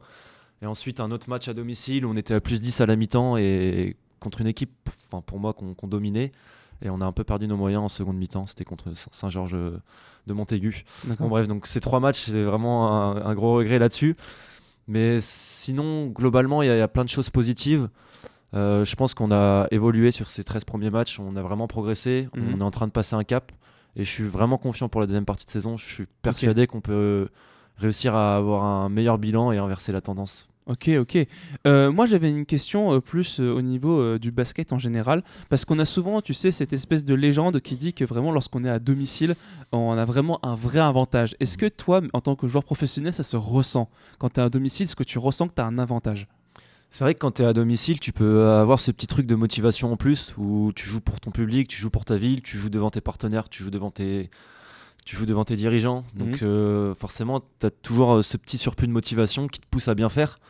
Et 0.62 0.66
ensuite, 0.66 1.00
un 1.00 1.10
autre 1.10 1.28
match 1.28 1.48
à 1.48 1.54
domicile 1.54 2.04
où 2.04 2.10
on 2.10 2.16
était 2.16 2.34
à 2.34 2.40
plus 2.40 2.60
10 2.60 2.80
à 2.80 2.86
la 2.86 2.96
mi-temps 2.96 3.36
et 3.36 3.96
contre 4.20 4.40
une 4.40 4.48
équipe, 4.48 4.90
enfin 5.06 5.22
pour 5.24 5.38
moi, 5.38 5.52
qu'on 5.54 5.86
dominait. 5.86 6.32
Et 6.82 6.90
on 6.90 7.00
a 7.00 7.04
un 7.06 7.12
peu 7.12 7.24
perdu 7.24 7.46
nos 7.48 7.56
moyens 7.56 7.82
en 7.84 7.88
seconde 7.88 8.16
mi-temps. 8.16 8.46
C'était 8.46 8.64
contre 8.64 8.92
Saint- 8.94 9.10
Saint-Georges 9.12 9.52
de 10.26 10.32
Montaigu. 10.32 10.84
Bon, 11.18 11.28
bref, 11.28 11.46
donc 11.48 11.66
ces 11.66 11.80
trois 11.80 11.98
matchs, 12.00 12.26
c'est 12.26 12.42
vraiment 12.42 12.92
un, 13.16 13.24
un 13.24 13.34
gros 13.34 13.54
regret 13.56 13.78
là-dessus. 13.78 14.16
Mais 14.86 15.18
sinon, 15.20 16.06
globalement, 16.06 16.62
il 16.62 16.66
y, 16.66 16.70
a- 16.70 16.76
il 16.76 16.78
y 16.78 16.82
a 16.82 16.88
plein 16.88 17.04
de 17.04 17.08
choses 17.08 17.30
positives. 17.30 17.88
Euh, 18.54 18.84
je 18.84 18.96
pense 18.96 19.14
qu'on 19.14 19.30
a 19.30 19.66
évolué 19.70 20.10
sur 20.10 20.30
ces 20.30 20.42
13 20.44 20.64
premiers 20.64 20.90
matchs. 20.90 21.18
On 21.20 21.36
a 21.36 21.42
vraiment 21.42 21.66
progressé. 21.66 22.28
Mhm. 22.34 22.54
On 22.54 22.60
est 22.60 22.64
en 22.64 22.70
train 22.70 22.86
de 22.86 22.92
passer 22.92 23.14
un 23.14 23.24
cap. 23.24 23.52
Et 23.98 24.04
je 24.04 24.10
suis 24.10 24.24
vraiment 24.24 24.58
confiant 24.58 24.88
pour 24.88 25.00
la 25.00 25.06
deuxième 25.06 25.24
partie 25.24 25.44
de 25.44 25.50
saison. 25.50 25.76
Je 25.76 25.84
suis 25.84 26.06
persuadé 26.22 26.66
qu'on 26.66 26.80
peut 26.80 27.28
réussir 27.76 28.14
à 28.14 28.36
avoir 28.36 28.64
un 28.64 28.88
meilleur 28.88 29.18
bilan 29.18 29.52
et 29.52 29.58
inverser 29.58 29.92
la 29.92 30.00
tendance. 30.00 30.48
Ok, 30.68 30.90
ok. 30.98 31.26
Euh, 31.66 31.90
moi, 31.90 32.04
j'avais 32.04 32.30
une 32.30 32.44
question 32.44 32.92
euh, 32.92 33.00
plus 33.00 33.40
euh, 33.40 33.54
au 33.54 33.62
niveau 33.62 34.18
du 34.18 34.30
basket 34.30 34.74
en 34.74 34.78
général, 34.78 35.24
parce 35.48 35.64
qu'on 35.64 35.78
a 35.78 35.86
souvent, 35.86 36.20
tu 36.20 36.34
sais, 36.34 36.50
cette 36.50 36.74
espèce 36.74 37.06
de 37.06 37.14
légende 37.14 37.60
qui 37.60 37.74
dit 37.74 37.94
que 37.94 38.04
vraiment, 38.04 38.30
lorsqu'on 38.30 38.64
est 38.64 38.70
à 38.70 38.78
domicile, 38.78 39.34
on 39.72 39.92
a 39.92 40.04
vraiment 40.04 40.38
un 40.44 40.54
vrai 40.54 40.80
avantage. 40.80 41.34
Est-ce 41.40 41.56
que 41.56 41.66
toi, 41.66 42.02
en 42.12 42.20
tant 42.20 42.36
que 42.36 42.46
joueur 42.46 42.64
professionnel, 42.64 43.14
ça 43.14 43.22
se 43.22 43.36
ressent? 43.38 43.88
Quand 44.18 44.28
tu 44.28 44.40
es 44.40 44.42
à 44.42 44.50
domicile, 44.50 44.84
est-ce 44.84 44.96
que 44.96 45.04
tu 45.04 45.18
ressens 45.18 45.48
que 45.48 45.54
tu 45.54 45.62
as 45.62 45.66
un 45.66 45.78
avantage? 45.78 46.28
C'est 46.90 47.04
vrai 47.04 47.14
que 47.14 47.18
quand 47.18 47.32
tu 47.32 47.42
es 47.42 47.44
à 47.44 47.52
domicile, 47.52 48.00
tu 48.00 48.12
peux 48.12 48.46
avoir 48.48 48.80
ce 48.80 48.90
petit 48.90 49.06
truc 49.06 49.26
de 49.26 49.34
motivation 49.34 49.92
en 49.92 49.96
plus 49.96 50.32
où 50.38 50.72
tu 50.74 50.86
joues 50.88 51.00
pour 51.02 51.20
ton 51.20 51.30
public, 51.30 51.68
tu 51.68 51.76
joues 51.80 51.90
pour 51.90 52.04
ta 52.04 52.16
ville, 52.16 52.40
tu 52.42 52.56
joues 52.56 52.70
devant 52.70 52.90
tes 52.90 53.00
partenaires, 53.02 53.48
tu 53.48 53.62
joues 53.62 53.70
devant 53.70 53.90
tes, 53.90 54.30
tu 55.04 55.14
joues 55.14 55.26
devant 55.26 55.44
tes 55.44 55.54
dirigeants. 55.56 56.04
Donc 56.14 56.40
Mhm. 56.42 56.48
euh, 56.48 56.94
forcément, 56.94 57.40
tu 57.60 57.66
as 57.66 57.70
toujours 57.70 58.14
euh, 58.16 58.22
ce 58.22 58.36
petit 58.38 58.56
surplus 58.58 58.86
de 58.86 58.92
motivation 58.92 59.48
qui 59.48 59.60
te 59.60 59.66
pousse 59.70 59.88
à 59.88 59.94
bien 59.94 60.08
faire. 60.08 60.40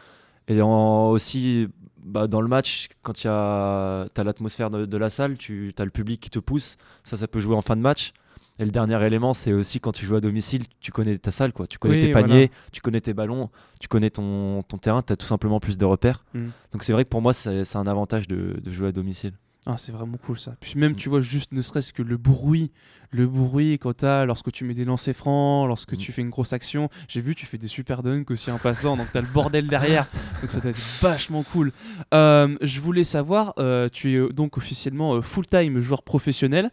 Et 0.47 0.63
en- 0.63 1.11
aussi, 1.11 1.67
bah, 2.05 2.29
dans 2.29 2.41
le 2.41 2.49
match, 2.49 2.89
quand 3.03 3.13
tu 3.15 3.27
as, 3.29 4.07
l'atmosphère 4.17 4.71
de, 4.71 4.87
de 4.87 4.97
la 4.97 5.11
salle, 5.11 5.37
tu 5.37 5.75
as 5.77 5.85
le 5.85 5.91
public 5.91 6.21
qui 6.21 6.31
te 6.31 6.39
pousse. 6.39 6.77
Ça, 7.03 7.17
ça 7.17 7.27
peut 7.27 7.41
jouer 7.41 7.57
en 7.57 7.63
fin 7.63 7.75
de 7.77 7.83
match. 7.83 8.13
Et 8.61 8.65
le 8.65 8.71
dernier 8.73 9.01
élément, 9.07 9.35
c'est 9.35 9.53
aussi 9.53 9.79
quand 9.79 9.93
tu 9.93 10.05
joues 10.05 10.17
à 10.17 10.21
domicile, 10.21 10.65
tu 10.81 10.91
connais 10.91 11.17
ta 11.19 11.31
salle, 11.31 11.53
quoi. 11.53 11.67
tu 11.69 11.79
connais 11.79 11.95
Oui, 11.95 12.01
tes 12.07 12.13
voilà. 12.13 12.27
paniers, 12.27 12.51
tu 12.73 12.81
connais 12.81 13.01
tes 13.01 13.15
ballons, 13.15 13.51
tu 13.81 13.87
connais 13.89 14.11
ton, 14.11 14.63
ton 14.65 14.79
terrain, 14.79 15.01
tu 15.03 15.13
as 15.13 15.17
tout 15.17 15.27
simplement 15.27 15.61
plus 15.61 15.79
de 15.79 15.85
repères. 15.85 16.25
Mhm. 16.35 16.51
Donc 16.73 16.83
c'est 16.85 16.93
vrai 16.93 17.05
que 17.05 17.09
pour 17.11 17.23
moi, 17.23 17.33
c'est 17.33 17.65
c'est 17.65 17.79
un 17.79 17.87
avantage 17.87 18.27
de, 18.27 18.59
de 18.63 18.71
jouer 18.71 18.89
à 18.89 18.93
domicile. 18.93 19.33
Ah, 19.67 19.77
c'est 19.77 19.93
vraiment 19.93 20.17
cool 20.25 20.39
ça. 20.39 20.55
Puis 20.61 20.75
même, 20.77 20.93
Mm. 20.93 20.97
tu 20.97 21.09
vois, 21.11 21.21
juste 21.21 21.53
ne 21.53 21.61
serait-ce 21.61 21.93
que 21.93 22.03
le 22.03 22.17
bruit, 22.17 22.71
le 23.11 23.27
bruit 23.27 23.79
quand 23.79 23.93
t'as, 23.93 24.25
lorsque 24.25 24.51
tu 24.51 24.65
mets 24.65 24.73
des 24.73 24.85
lancers 24.87 25.15
francs, 25.15 25.69
lorsque 25.69 25.93
Mm. 25.93 25.97
tu 25.99 26.13
fais 26.13 26.23
une 26.23 26.31
grosse 26.31 26.53
action. 26.55 26.89
J'ai 27.07 27.21
vu, 27.21 27.35
tu 27.35 27.45
fais 27.45 27.59
des 27.59 27.67
super 27.67 28.03
dunks 28.03 28.31
aussi 28.31 28.51
en 28.51 28.59
passant, 28.59 28.97
donc 28.97 29.09
t'as 29.13 29.21
le 29.21 29.27
bordel 29.27 29.67
derrière. 29.69 30.09
Donc 30.41 30.51
ça 30.51 30.61
doit 30.61 30.71
être 30.71 30.81
vachement 31.03 31.43
cool. 31.43 31.73
Euh, 32.15 32.57
je 32.63 32.81
voulais 32.81 33.05
savoir, 33.05 33.53
euh, 33.59 33.89
tu 33.93 34.13
es 34.13 34.17
euh, 34.17 34.29
donc 34.33 34.57
officiellement 34.57 35.15
euh, 35.17 35.23
full-time 35.23 35.81
joueur 35.81 36.03
professionnel. 36.03 36.71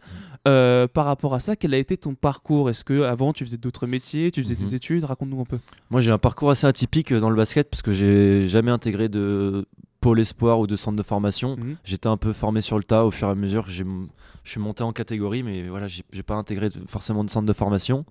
Euh, 0.48 0.86
par 0.86 1.06
rapport 1.06 1.34
à 1.34 1.40
ça, 1.40 1.56
quel 1.56 1.74
a 1.74 1.76
été 1.78 1.96
ton 1.96 2.14
parcours? 2.14 2.70
Est-ce 2.70 2.84
que 2.84 3.02
avant 3.02 3.32
tu 3.32 3.44
faisais 3.44 3.56
d'autres 3.56 3.88
métiers, 3.88 4.30
tu 4.30 4.40
faisais 4.42 4.54
des 4.54 4.76
études? 4.76 5.02
Raconte-nous 5.02 5.40
un 5.40 5.44
peu. 5.44 5.58
Moi, 5.90 6.00
j'ai 6.00 6.12
un 6.12 6.18
parcours 6.18 6.50
assez 6.52 6.68
atypique 6.68 7.12
dans 7.12 7.30
le 7.30 7.36
basket 7.36 7.68
parce 7.68 7.82
que 7.82 7.90
j'ai 7.90 8.46
jamais 8.46 8.70
intégré 8.70 9.08
de 9.08 9.66
pôle 10.00 10.20
espoir 10.20 10.58
ou 10.60 10.66
de 10.66 10.76
centre 10.76 10.96
de 10.96 11.02
formation. 11.02 11.56
Mhm. 11.56 11.76
J'étais 11.84 12.08
un 12.08 12.16
peu 12.16 12.32
formé 12.32 12.60
sur 12.60 12.78
le 12.78 12.84
tas 12.84 13.04
au 13.04 13.10
fur 13.10 13.28
et 13.28 13.30
à 13.30 13.34
mesure. 13.34 13.66
m- 13.80 14.08
Je 14.44 14.50
suis 14.50 14.60
monté 14.60 14.82
en 14.84 14.92
catégorie, 14.92 15.42
mais 15.42 15.68
voilà, 15.68 15.86
j'ai 15.88 16.22
pas 16.22 16.34
intégré 16.36 16.68
forcément 16.86 17.24
de 17.24 17.30
centre 17.30 17.46
de 17.46 17.52
formation. 17.52 18.04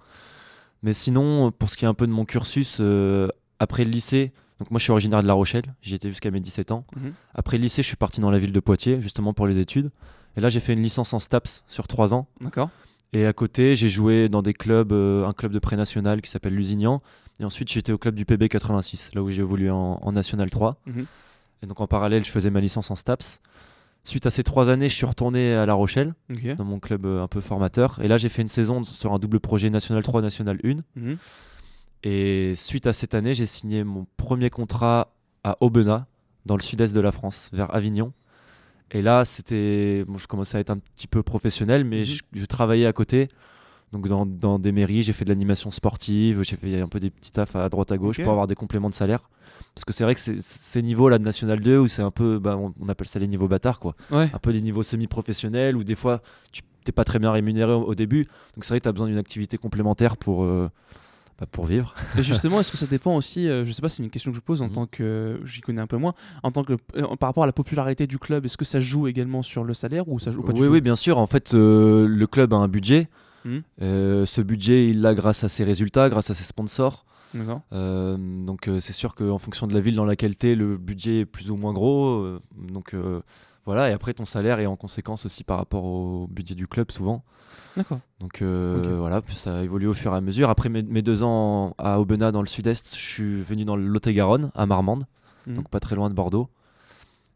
Mais 0.83 0.93
sinon, 0.93 1.51
pour 1.51 1.69
ce 1.69 1.77
qui 1.77 1.85
est 1.85 1.87
un 1.87 1.93
peu 1.93 2.05
de 2.07 2.11
mon 2.11 2.25
cursus, 2.25 2.77
euh, 2.79 3.27
après 3.59 3.83
le 3.85 3.89
lycée, 3.91 4.31
donc 4.59 4.69
moi 4.71 4.77
je 4.79 4.83
suis 4.83 4.91
originaire 4.91 5.21
de 5.21 5.27
La 5.27 5.33
Rochelle, 5.33 5.63
j'y 5.81 5.95
étais 5.95 6.09
jusqu'à 6.09 6.31
mes 6.31 6.39
17 6.39 6.71
ans. 6.71 6.85
Mhm. 6.95 7.13
Après 7.33 7.57
le 7.57 7.63
lycée, 7.63 7.81
je 7.81 7.87
suis 7.87 7.95
parti 7.95 8.21
dans 8.21 8.29
la 8.31 8.37
ville 8.37 8.51
de 8.51 8.59
Poitiers, 8.59 9.01
justement 9.01 9.33
pour 9.33 9.47
les 9.47 9.59
études. 9.59 9.89
Et 10.37 10.41
là, 10.41 10.49
j'ai 10.49 10.59
fait 10.59 10.73
une 10.73 10.81
licence 10.83 11.13
en 11.13 11.19
STAPS 11.19 11.63
sur 11.67 11.87
3 11.87 12.13
ans. 12.13 12.27
D'accord. 12.41 12.69
Et 13.13 13.25
à 13.25 13.31
côté, 13.31 13.77
j'ai 13.77 13.87
joué 13.87 14.27
dans 14.27 14.41
des 14.41 14.53
clubs, 14.53 14.91
euh, 14.91 15.25
un 15.25 15.31
club 15.31 15.53
de 15.53 15.59
pré-national 15.59 16.21
qui 16.21 16.29
s'appelle 16.29 16.53
Lusignan. 16.53 17.01
Et 17.39 17.45
ensuite, 17.45 17.71
j'étais 17.71 17.93
au 17.93 17.97
club 17.97 18.15
du 18.15 18.25
PB 18.25 18.49
86, 18.49 19.11
là 19.13 19.23
où 19.23 19.29
j'ai 19.29 19.41
évolué 19.41 19.69
en, 19.69 19.99
en 20.01 20.11
National 20.11 20.49
3. 20.49 20.75
Mhm. 20.85 21.05
Et 21.63 21.67
donc 21.67 21.79
en 21.81 21.87
parallèle, 21.87 22.23
je 22.25 22.31
faisais 22.31 22.49
ma 22.49 22.59
licence 22.61 22.91
en 22.91 22.95
STAPS. 22.95 23.39
Suite 24.03 24.25
à 24.27 24.29
ces 24.29 24.43
trois 24.43 24.69
années, 24.69 24.87
je 24.87 24.93
suis 24.95 25.05
retourné 25.07 25.55
à 25.55 25.65
La 25.65 25.73
Rochelle, 25.73 26.13
dans 26.55 26.63
mon 26.65 26.79
club 26.79 27.05
euh, 27.07 27.23
un 27.23 27.27
peu 27.27 27.41
formateur. 27.41 27.99
Et 28.03 28.07
là, 28.07 28.17
j'ai 28.17 28.29
fait 28.29 28.43
une 28.43 28.47
saison 28.47 28.83
sur 28.83 29.13
un 29.13 29.17
double 29.19 29.39
projet 29.39 29.69
National 29.71 30.03
3, 30.03 30.21
National 30.21 30.59
1. 30.63 30.75
Mhm. 30.95 31.17
Et 32.03 32.53
suite 32.55 32.85
à 32.85 32.93
cette 32.93 33.15
année, 33.15 33.33
j'ai 33.33 33.47
signé 33.47 33.83
mon 33.83 34.05
premier 34.17 34.49
contrat 34.51 35.11
à 35.43 35.57
Aubenas, 35.61 36.05
dans 36.45 36.55
le 36.55 36.61
sud-est 36.61 36.93
de 36.93 36.99
la 37.01 37.11
France, 37.11 37.49
vers 37.51 37.73
Avignon. 37.73 38.13
Et 38.91 39.01
là, 39.01 39.25
c'était, 39.25 40.03
bon, 40.07 40.19
je 40.19 40.27
commençais 40.27 40.57
à 40.57 40.59
être 40.61 40.69
un 40.69 40.77
petit 40.77 41.07
peu 41.07 41.23
professionnel, 41.23 41.83
mais 41.83 41.99
Mhm. 42.01 42.05
je, 42.05 42.21
je 42.33 42.45
travaillais 42.45 42.85
à 42.85 42.93
côté. 42.93 43.27
Donc 43.91 44.07
dans, 44.07 44.25
dans 44.25 44.59
des 44.59 44.71
mairies, 44.71 45.03
j'ai 45.03 45.13
fait 45.13 45.23
de 45.25 45.29
l'animation 45.29 45.71
sportive, 45.71 46.41
j'ai 46.43 46.57
fait 46.57 46.81
un 46.81 46.87
peu 46.87 46.99
des 46.99 47.09
petits 47.09 47.31
tafs 47.31 47.55
à 47.55 47.69
droite 47.69 47.91
à 47.91 47.97
gauche 47.97 48.19
pour 48.21 48.31
avoir 48.31 48.47
des 48.47 48.55
compléments 48.55 48.89
de 48.89 48.95
salaire. 48.95 49.29
Parce 49.73 49.85
que 49.85 49.93
c'est 49.93 50.03
vrai 50.03 50.15
que 50.15 50.21
ces 50.21 50.81
niveaux 50.81 51.07
là 51.09 51.17
de 51.17 51.23
National 51.23 51.59
2 51.61 51.77
où 51.79 51.87
c'est 51.87 52.01
un 52.01 52.11
peu, 52.11 52.39
bah, 52.39 52.57
on, 52.57 52.73
on 52.79 52.89
appelle 52.89 53.07
ça 53.07 53.19
les 53.19 53.27
niveaux 53.27 53.47
bâtards 53.47 53.79
quoi. 53.79 53.95
Ouais. 54.11 54.29
Un 54.33 54.39
peu 54.39 54.51
des 54.51 54.61
niveaux 54.61 54.83
semi-professionnels 54.83 55.75
où 55.77 55.83
des 55.83 55.95
fois 55.95 56.21
tu 56.51 56.61
t'es 56.83 56.91
pas 56.91 57.03
très 57.03 57.19
bien 57.19 57.31
rémunéré 57.31 57.71
au, 57.73 57.83
au 57.83 57.95
début. 57.95 58.25
Donc 58.55 58.63
c'est 58.63 58.69
vrai 58.69 58.79
que 58.79 58.83
tu 58.83 58.89
as 58.89 58.91
besoin 58.91 59.07
d'une 59.07 59.17
activité 59.17 59.57
complémentaire 59.57 60.17
pour, 60.17 60.43
euh, 60.43 60.69
bah, 61.39 61.45
pour 61.51 61.65
vivre. 61.65 61.93
Et 62.17 62.23
justement, 62.23 62.59
est-ce 62.59 62.71
que 62.71 62.77
ça 62.77 62.85
dépend 62.87 63.15
aussi, 63.15 63.47
euh, 63.49 63.65
je 63.65 63.71
sais 63.71 63.81
pas, 63.81 63.89
c'est 63.89 64.03
une 64.03 64.09
question 64.09 64.31
que 64.31 64.37
je 64.37 64.41
pose 64.41 64.61
en 64.61 64.67
Mhm. 64.67 64.73
tant 64.73 64.85
que, 64.87 65.39
j'y 65.45 65.61
connais 65.61 65.81
un 65.81 65.87
peu 65.87 65.97
moins, 65.97 66.13
en 66.43 66.51
tant 66.51 66.63
que, 66.63 66.73
euh, 66.95 67.15
par 67.17 67.29
rapport 67.29 67.43
à 67.43 67.47
la 67.47 67.53
popularité 67.53 68.07
du 68.07 68.19
club, 68.19 68.45
est-ce 68.45 68.57
que 68.57 68.65
ça 68.65 68.79
joue 68.79 69.07
également 69.07 69.41
sur 69.41 69.63
le 69.63 69.73
salaire 69.73 70.07
ou 70.09 70.19
ça 70.19 70.31
joue 70.31 70.41
pas 70.43 70.53
du 70.53 70.61
oui, 70.61 70.67
tout? 70.67 70.73
oui, 70.73 70.81
bien 70.81 70.95
sûr. 70.95 71.17
En 71.17 71.27
fait, 71.27 71.53
euh, 71.53 72.07
le 72.07 72.27
club 72.27 72.53
a 72.53 72.57
un 72.57 72.67
budget. 72.67 73.07
Mhm. 73.45 73.61
Euh, 73.81 74.25
ce 74.25 74.41
budget, 74.41 74.89
il 74.89 75.01
l'a 75.01 75.15
grâce 75.15 75.43
à 75.45 75.49
ses 75.49 75.63
résultats, 75.63 76.09
grâce 76.09 76.29
à 76.29 76.33
ses 76.33 76.43
sponsors. 76.43 77.05
Euh, 77.73 78.17
donc, 78.17 78.67
euh, 78.67 78.79
c'est 78.79 78.93
sûr 78.93 79.13
qu'en 79.15 79.37
fonction 79.37 79.67
de 79.67 79.73
la 79.73 79.79
ville 79.81 79.95
dans 79.95 80.05
laquelle 80.05 80.35
tu 80.35 80.49
es, 80.51 80.55
le 80.55 80.77
budget 80.77 81.19
est 81.21 81.25
plus 81.25 81.51
ou 81.51 81.55
moins 81.57 81.73
gros. 81.73 82.07
euh, 82.21 82.41
donc, 82.57 82.95
voilà. 83.65 83.89
Et 83.89 83.93
après, 83.93 84.13
ton 84.13 84.25
salaire 84.25 84.59
est 84.59 84.65
en 84.67 84.75
conséquence 84.75 85.25
aussi 85.25 85.43
par 85.43 85.57
rapport 85.57 85.83
au 85.85 86.27
budget 86.27 86.55
du 86.55 86.67
club, 86.67 86.91
souvent. 86.91 87.23
D'accord. 87.75 87.99
Donc, 88.19 88.41
euh, 88.41 88.93
Ok. 88.93 88.97
voilà. 88.99 89.21
Puis 89.21 89.35
ça 89.35 89.57
a 89.59 89.63
évolué 89.63 89.87
au 89.87 89.93
fur 89.93 90.13
et 90.13 90.17
à 90.17 90.21
mesure. 90.21 90.49
Après 90.49 90.69
mes, 90.69 90.81
mes 90.81 91.01
deux 91.01 91.23
ans 91.23 91.75
à 91.77 91.99
Aubenas, 91.99 92.31
dans 92.31 92.41
le 92.41 92.47
sud-est, 92.47 92.95
je 92.95 93.01
suis 93.01 93.41
venu 93.41 93.65
dans 93.65 93.75
le 93.75 93.85
Lot-et-Garonne, 93.85 94.49
à 94.55 94.65
Marmande 94.65 95.05
Mhm. 95.47 95.55
donc 95.55 95.69
pas 95.69 95.79
très 95.79 95.95
loin 95.95 96.09
de 96.09 96.15
Bordeaux. 96.15 96.49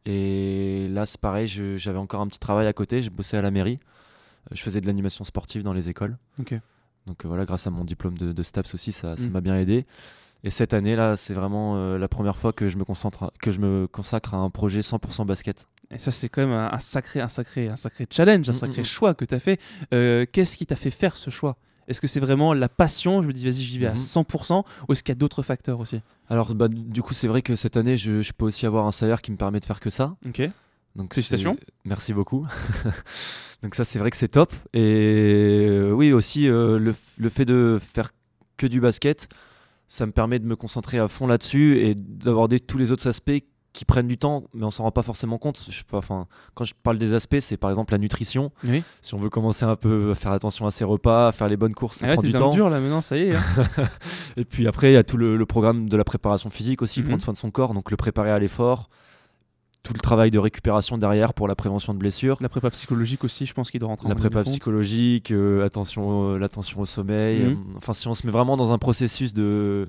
Et 0.05 0.87
là, 0.89 1.05
c'est 1.05 1.19
pareil, 1.19 1.47
j'avais 1.47 1.99
encore 1.99 2.21
un 2.21 2.27
petit 2.27 2.39
travail 2.39 2.67
à 2.67 2.73
côté, 2.73 3.01
je 3.01 3.09
bossais 3.09 3.37
à 3.37 3.41
la 3.41 3.51
mairie. 3.51 3.79
Euh, 4.51 4.55
Je 4.55 4.62
faisais 4.62 4.81
de 4.81 4.88
l'animation 4.88 5.24
sportive 5.25 5.63
dans 5.63 5.74
les 5.74 5.89
écoles. 5.89 6.17
Donc 7.08 7.25
euh, 7.25 7.27
voilà, 7.27 7.46
grâce 7.46 7.65
à 7.67 7.69
mon 7.72 7.84
diplôme 7.86 8.17
de, 8.17 8.31
de 8.31 8.43
STAPS 8.43 8.74
aussi, 8.74 8.91
ça 8.91 9.15
ça 9.17 9.27
Mm. 9.27 9.31
m'a 9.31 9.41
bien 9.41 9.55
aidé. 9.58 9.86
Et 10.43 10.50
cette 10.51 10.74
année 10.74 10.96
là, 10.96 11.15
c'est 11.17 11.34
vraiment 11.34 11.75
euh, 11.77 11.98
la 11.98 12.08
première 12.08 12.38
fois 12.38 12.53
que 12.53 12.67
je 12.69 12.77
me 12.77 12.86
concentre, 12.86 13.31
que 13.41 13.51
je 13.51 13.60
me 13.60 13.88
consacre 13.88 14.34
à 14.34 14.38
un 14.38 14.50
projet 14.50 14.79
100% 14.81 15.25
basket. 15.25 15.67
Et 15.91 15.98
ça, 15.98 16.12
c'est 16.12 16.29
quand 16.29 16.41
même 16.41 16.51
un, 16.51 16.69
un 16.72 16.79
sacré, 16.79 17.19
un 17.19 17.27
sacré, 17.27 17.67
un 17.67 17.75
sacré 17.75 18.05
challenge, 18.10 18.48
un 18.48 18.51
Mm, 18.51 18.55
sacré 18.55 18.77
mm, 18.81 18.81
mm. 18.81 18.86
choix 18.86 19.13
que 19.15 19.25
tu 19.25 19.34
as 19.36 19.39
fait. 19.39 19.60
Euh, 19.93 20.25
Qu'est-ce 20.31 20.55
qui 20.58 20.65
t'a 20.65 20.75
fait 20.75 20.91
faire 20.91 21.17
ce 21.17 21.29
choix? 21.29 21.58
Est-ce 21.88 22.00
que 22.00 22.05
c'est 22.08 22.19
vraiment 22.19 22.53
la 22.53 22.69
passion? 22.69 23.24
Je 23.24 23.27
me 23.27 23.34
dis, 23.34 23.43
vas-y, 23.43 23.63
j'y 23.63 23.79
vais 23.79 23.88
à 23.88 23.93
Mhm. 23.93 23.98
100% 23.98 24.63
ou 24.88 24.93
est-ce 24.93 25.01
qu'il 25.01 25.12
y 25.12 25.17
a 25.17 25.19
d'autres 25.19 25.41
facteurs 25.41 25.79
aussi? 25.79 26.00
Alors 26.29 26.53
bah, 26.53 26.67
du 26.67 27.01
coup, 27.01 27.15
c'est 27.15 27.27
vrai 27.27 27.41
que 27.41 27.55
cette 27.55 27.75
année, 27.77 27.98
je, 27.98 28.22
je 28.22 28.31
peux 28.31 28.46
aussi 28.46 28.67
avoir 28.67 28.86
un 28.86 28.91
salaire 28.91 29.22
qui 29.24 29.31
me 29.31 29.38
permet 29.38 29.60
de 29.60 29.65
faire 29.65 29.79
que 29.79 29.89
ça. 29.89 30.15
Ok. 30.27 30.48
Donc 30.96 31.13
Félicitations. 31.13 31.58
Merci 31.86 32.13
beaucoup. 32.13 32.46
Donc 33.63 33.75
ça 33.75 33.84
c'est 33.86 34.00
vrai 34.00 34.12
que 34.12 34.17
c'est 34.17 34.29
top. 34.29 34.53
Et 34.74 35.65
euh, 35.67 35.91
oui 35.91 36.13
aussi 36.13 36.48
euh, 36.48 36.79
le, 36.79 36.96
le 37.17 37.29
fait 37.29 37.46
de 37.46 37.77
faire 37.81 38.12
que 38.58 38.67
du 38.67 38.79
basket, 38.81 39.27
ça 39.88 40.05
me 40.05 40.12
permet 40.12 40.39
de 40.39 40.46
me 40.46 40.55
concentrer 40.55 40.98
à 41.00 41.08
fond 41.08 41.27
là-dessus 41.27 41.79
et 41.79 41.96
d'aborder 41.96 42.60
tous 42.60 42.77
les 42.77 42.91
autres 42.91 43.08
aspects 43.08 43.31
qui 43.72 43.86
prennent 43.86 44.08
du 44.08 44.17
temps, 44.17 44.46
mais 44.53 44.65
on 44.65 44.72
s'en 44.72 44.84
rend 44.84 44.91
pas 44.91 45.03
forcément 45.03 45.38
compte. 45.38 45.63
Je 45.69 45.77
sais 45.77 45.84
pas, 45.89 46.00
enfin, 46.00 46.25
quand 46.55 46.65
je 46.65 46.74
parle 46.81 46.98
des 46.98 47.13
aspects, 47.13 47.39
c'est 47.39 47.55
par 47.55 47.69
exemple 47.69 47.93
la 47.93 48.00
nutrition. 48.00 48.51
Oui. 48.65 48.84
Si 49.01 49.13
on 49.13 49.17
veut 49.19 49.29
commencer 49.29 49.63
un 49.63 49.75
peu 49.75 50.12
à 50.12 50.15
faire 50.15 50.31
attention 50.31 50.65
à 50.65 50.72
ses 50.72 50.84
repas, 50.84 51.27
à 51.27 51.31
faire 51.31 51.48
les 51.48 51.55
bonnes 51.55 51.75
courses, 51.75 51.98
ça 52.00 52.05
Ah 52.08 52.10
ouais, 52.10 52.13
prend 52.15 52.24
du 52.24 52.31
temps. 52.34 52.50
dur 52.50 52.69
là 52.69 52.79
maintenant, 52.79 53.01
ça 53.01 53.15
y 53.17 53.29
est. 53.29 53.36
hein. 53.36 53.43
Et 54.38 54.43
puis 54.43 54.67
après, 54.67 54.89
il 54.91 54.93
y 54.96 54.98
a 54.98 55.03
tout 55.03 55.17
le, 55.17 55.38
le 55.38 55.46
programme 55.46 55.88
de 55.88 55.96
la 55.98 56.03
préparation 56.03 56.50
physique 56.50 56.81
aussi, 56.81 57.01
Mhm. 57.01 57.08
prendre 57.10 57.22
soin 57.22 57.34
de 57.34 57.38
son 57.38 57.51
corps, 57.51 57.74
donc 57.75 57.91
le 57.91 57.98
préparer 57.98 58.31
à 58.31 58.39
l'effort. 58.39 58.89
Tout 59.81 59.93
le 59.93 60.00
travail 60.00 60.29
de 60.29 60.38
récupération 60.39 60.98
derrière 60.98 61.33
pour 61.33 61.48
la 61.48 61.55
prévention 61.55 61.93
de 61.93 62.00
blessures. 62.00 62.38
La 62.41 62.50
prépa 62.50 62.69
psychologique 62.69 63.24
aussi, 63.24 63.45
je 63.45 63.53
pense 63.53 63.71
qu'il 63.71 63.79
doit 63.79 63.88
rentrer 63.89 64.07
en 64.07 64.09
La 64.09 64.15
prépa 64.15 64.43
psychologique, 64.43 65.31
euh, 65.31 65.65
attention, 65.65 66.33
euh, 66.33 66.38
l'attention 66.38 66.81
au 66.81 66.86
sommeil. 66.86 67.43
Mhm. 67.43 67.50
euh, 67.51 67.77
enfin, 67.77 67.93
si 67.93 68.07
on 68.07 68.13
se 68.13 68.25
met 68.25 68.31
vraiment 68.31 68.57
dans 68.57 68.71
un 68.74 68.77
processus 68.77 69.33
de, 69.33 69.88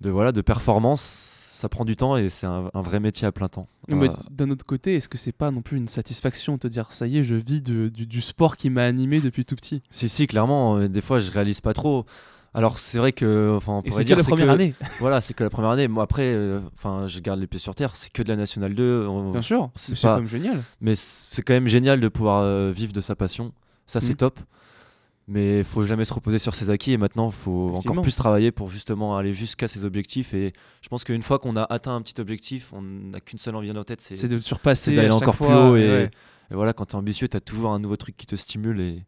de, 0.00 0.10
voilà, 0.10 0.32
de 0.32 0.42
performance, 0.42 1.00
ça 1.02 1.70
prend 1.70 1.86
du 1.86 1.96
temps 1.96 2.18
et 2.18 2.28
c'est 2.28 2.46
un, 2.46 2.70
un 2.74 2.82
vrai 2.82 3.00
métier 3.00 3.26
à 3.26 3.32
plein 3.32 3.48
temps. 3.48 3.66
Euh, 3.90 4.08
d'un 4.30 4.50
autre 4.50 4.66
côté, 4.66 4.96
est-ce 4.96 5.08
que 5.08 5.16
c'est 5.16 5.32
pas 5.32 5.50
non 5.50 5.62
plus 5.62 5.78
une 5.78 5.88
satisfaction 5.88 6.56
de 6.56 6.58
te 6.60 6.68
dire 6.68 6.92
ça 6.92 7.06
y 7.06 7.16
est, 7.18 7.24
je 7.24 7.34
vis 7.36 7.62
de- 7.62 7.88
du, 7.88 8.06
du 8.06 8.20
sport 8.20 8.58
qui 8.58 8.68
m'a 8.68 8.84
animé 8.84 9.20
depuis 9.22 9.46
tout 9.46 9.56
petit? 9.56 9.80
Si, 9.90 10.10
si, 10.10 10.26
clairement, 10.26 10.78
des 10.86 11.00
fois, 11.00 11.18
je 11.18 11.30
réalise 11.30 11.62
pas 11.62 11.72
trop. 11.72 12.04
Alors, 12.56 12.78
c'est 12.78 12.96
vrai 12.98 13.12
que, 13.12 13.54
enfin, 13.56 13.72
on 13.74 13.80
Et 13.82 13.90
pourrait 13.90 14.02
c'est 14.04 14.08
que 14.10 14.16
la 14.18 14.24
première 14.24 14.46
que- 14.46 14.50
année, 14.52 14.74
Voilà, 15.00 15.20
c'est 15.20 15.34
que 15.34 15.44
la 15.44 15.50
première 15.50 15.70
année. 15.70 15.88
Moi, 15.88 16.02
après, 16.02 16.32
euh, 16.34 16.60
enfin, 16.74 17.06
je 17.06 17.20
garde 17.20 17.38
les 17.38 17.46
pieds 17.46 17.60
sur 17.60 17.74
terre. 17.74 17.94
C'est 17.96 18.10
que 18.10 18.22
de 18.22 18.28
la 18.28 18.36
Nationale 18.36 18.74
2. 18.74 19.06
on- 19.06 19.30
bien 19.30 19.42
sûr. 19.42 19.70
c'est 19.74 19.92
pas- 20.00 20.14
quand 20.14 20.16
même 20.22 20.28
génial. 20.28 20.62
Mais 20.80 20.94
c'est 20.96 21.42
quand 21.42 21.52
même 21.54 21.68
génial 21.68 22.00
de 22.00 22.08
pouvoir 22.08 22.42
euh, 22.42 22.72
vivre 22.74 22.92
de 22.94 23.00
sa 23.02 23.14
passion. 23.14 23.52
Ça, 23.86 24.00
c'est 24.00 24.10
Mhm. 24.12 24.16
top. 24.16 24.40
Mais 25.28 25.58
il 25.58 25.64
faut 25.64 25.82
jamais 25.82 26.04
se 26.04 26.14
reposer 26.14 26.38
sur 26.38 26.54
ses 26.54 26.70
acquis 26.70 26.92
et 26.92 26.96
maintenant, 26.96 27.26
il 27.30 27.34
faut 27.34 27.74
encore 27.74 28.00
plus 28.00 28.14
travailler 28.14 28.52
pour 28.52 28.68
justement 28.68 29.16
aller 29.18 29.34
jusqu'à 29.34 29.66
ses 29.66 29.84
objectifs. 29.84 30.32
Et 30.34 30.52
je 30.82 30.88
pense 30.88 31.02
qu'une 31.02 31.22
fois 31.22 31.40
qu'on 31.40 31.56
a 31.56 31.64
atteint 31.64 31.96
un 31.96 32.00
petit 32.00 32.20
objectif, 32.20 32.72
on 32.72 32.80
n'a 32.80 33.20
qu'une 33.20 33.38
seule 33.40 33.56
envie 33.56 33.66
dans 33.68 33.74
notre 33.74 33.88
tête, 33.88 34.00
c'est 34.00 34.28
de 34.28 34.36
le 34.36 34.40
surpasser 34.40 34.94
d'aller 34.94 35.10
encore 35.10 35.34
fois, 35.34 35.48
plus 35.48 35.56
haut. 35.56 35.76
Et, 35.76 35.80
ouais. 35.88 36.10
et 36.52 36.54
voilà, 36.54 36.72
quand 36.72 36.86
tu 36.86 36.92
es 36.92 36.96
ambitieux, 36.96 37.26
tu 37.26 37.36
as 37.36 37.40
toujours 37.40 37.72
un 37.72 37.80
nouveau 37.80 37.96
truc 37.96 38.16
qui 38.16 38.24
te 38.26 38.36
stimule. 38.36 38.80
Et, 38.80 39.02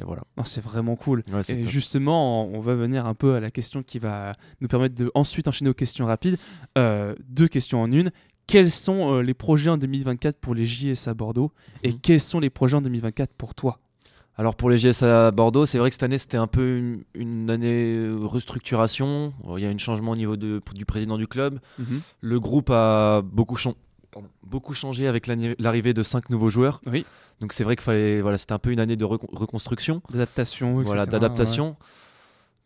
et 0.00 0.02
voilà. 0.04 0.22
C'est 0.44 0.62
vraiment 0.62 0.96
cool. 0.96 1.22
Ouais, 1.32 1.40
Et 1.48 1.60
top. 1.62 1.70
justement, 1.70 2.46
on 2.46 2.60
va 2.60 2.74
venir 2.74 3.06
un 3.06 3.14
peu 3.14 3.34
à 3.34 3.40
la 3.40 3.50
question 3.50 3.82
qui 3.82 3.98
va 3.98 4.32
nous 4.60 4.68
permettre 4.68 4.94
de 4.94 5.10
ensuite 5.14 5.46
enchaîner 5.48 5.70
aux 5.70 5.74
questions 5.74 6.04
rapides. 6.06 6.36
Euh, 6.78 7.14
deux 7.28 7.46
questions 7.48 7.80
en 7.82 7.90
une. 7.90 8.10
Quels 8.46 8.70
sont 8.70 9.14
euh, 9.14 9.20
les 9.22 9.34
projets 9.34 9.70
en 9.70 9.78
2024 9.78 10.38
pour 10.38 10.54
les 10.54 10.66
JS 10.66 11.06
à 11.08 11.14
Bordeaux 11.14 11.52
et 11.82 11.92
Mhm. 11.92 11.98
quels 12.00 12.20
sont 12.20 12.40
les 12.40 12.50
projets 12.50 12.76
en 12.76 12.82
2024 12.82 13.32
pour 13.34 13.54
toi? 13.54 13.78
Alors 14.36 14.56
pour 14.56 14.68
les 14.68 15.02
à 15.04 15.30
Bordeaux, 15.30 15.64
c'est 15.64 15.78
vrai 15.78 15.90
que 15.90 15.94
cette 15.94 16.02
année 16.02 16.18
c'était 16.18 16.36
un 16.36 16.48
peu 16.48 16.76
une, 16.76 17.04
une 17.14 17.48
année 17.50 17.94
euh, 17.94 18.18
restructuration. 18.20 19.32
Il 19.56 19.62
y 19.62 19.66
a 19.66 19.68
un 19.70 19.78
changement 19.78 20.10
au 20.10 20.16
niveau 20.16 20.36
de- 20.36 20.60
du 20.74 20.84
président 20.84 21.16
du 21.18 21.26
club. 21.28 21.60
Le 22.20 22.40
groupe 22.40 22.68
a 22.70 23.22
beaucoup, 23.22 23.56
pardon, 24.14 24.28
beaucoup 24.42 24.72
changé 24.72 25.06
avec 25.08 25.26
l'arrivée 25.26 25.92
de 25.92 26.02
cinq 26.02 26.30
nouveaux 26.30 26.48
joueurs. 26.48 26.80
Oui. 26.86 27.04
Donc 27.40 27.52
c'est 27.52 27.64
vrai 27.64 27.76
que 27.76 27.82
fallait, 27.82 28.20
voilà, 28.20 28.38
c'était 28.38 28.52
un 28.52 28.58
peu 28.58 28.70
une 28.70 28.80
année 28.80 28.96
de 28.96 29.04
recon- 29.04 29.28
reconstruction, 29.36 30.00
D'adaptation, 30.10 30.80
voilà, 30.82 31.04
d'adaptation. 31.04 31.76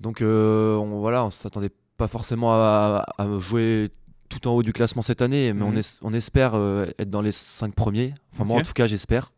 Donc 0.01 0.21
euh, 0.23 0.77
on, 0.77 1.01
voilà, 1.01 1.25
on 1.25 1.31
s'attendait 1.31 1.71
pas 1.97 2.07
forcément 2.07 2.53
à, 2.53 3.05
à 3.19 3.39
jouer 3.39 3.89
tout 4.29 4.47
en 4.47 4.53
haut 4.53 4.63
du 4.63 4.73
classement 4.75 5.01
cette 5.03 5.23
année, 5.23 5.53
mais 5.55 5.63
on, 5.63 5.71
Mhm. 5.71 5.79
es- 5.79 5.99
on 6.03 6.13
espère 6.13 6.53
euh, 6.55 6.87
être 6.99 7.11
dans 7.11 7.23
les 7.23 7.33
cinq 7.33 7.75
premiers. 7.75 8.15
Enfin 8.33 8.45
moi 8.45 8.57
Ok. 8.57 8.63
en 8.63 8.67
tout 8.69 8.73
cas 8.75 8.87
j'espère. 8.87 9.33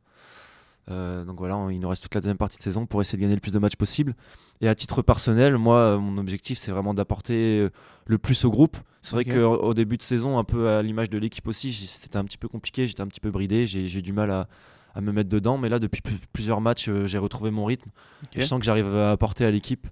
Euh, 0.90 1.25
donc 1.25 1.38
voilà, 1.38 1.57
on- 1.57 1.71
il 1.71 1.79
nous 1.79 1.88
reste 1.88 2.02
toute 2.02 2.14
la 2.17 2.21
deuxième 2.21 2.37
partie 2.38 2.59
de 2.59 2.62
saison 2.62 2.87
pour 2.87 3.00
essayer 3.00 3.17
de 3.17 3.23
gagner 3.23 3.37
le 3.37 3.40
plus 3.40 3.52
de 3.52 3.59
matchs 3.61 3.76
possible. 3.76 4.17
Et 4.61 4.69
à 4.69 4.75
titre 4.75 5.00
personnel, 5.02 5.57
moi, 5.57 5.97
mon 5.99 6.19
objectif, 6.19 6.59
c'est 6.59 6.73
vraiment 6.73 6.93
d'apporter 6.93 7.69
le 8.07 8.19
plus 8.19 8.45
au 8.45 8.50
groupe. 8.50 8.76
C'est 9.02 9.12
vrai 9.14 9.25
qu'au 9.25 9.54
au 9.57 9.75
début 9.75 9.97
de 9.97 10.02
saison, 10.02 10.38
un 10.38 10.45
peu 10.45 10.69
à 10.69 10.83
l'image 10.83 11.09
de 11.11 11.19
l'équipe 11.19 11.47
aussi, 11.49 11.73
c'était 11.73 12.16
un 12.19 12.25
petit 12.25 12.37
peu 12.38 12.49
compliqué, 12.49 12.87
j'étais 12.87 13.00
un 13.00 13.07
petit 13.07 13.21
peu 13.21 13.30
bridé, 13.30 13.66
j'ai 13.66 13.87
j'ai 13.87 14.02
du 14.02 14.12
mal 14.12 14.30
à, 14.30 14.47
à 14.95 15.00
me 15.00 15.11
mettre 15.12 15.30
dedans. 15.30 15.57
Mais 15.59 15.69
là, 15.69 15.78
depuis 15.78 16.02
pl- 16.02 16.19
plusieurs 16.33 16.61
matchs, 16.61 16.88
euh, 16.88 17.07
j'ai 17.07 17.19
retrouvé 17.19 17.50
mon 17.50 17.64
rythme. 17.64 17.90
Je 18.37 18.45
sens 18.45 18.59
que 18.59 18.64
j'arrive 18.66 18.95
à 18.95 19.11
apporter 19.12 19.45
à 19.45 19.50
l'équipe. 19.50 19.87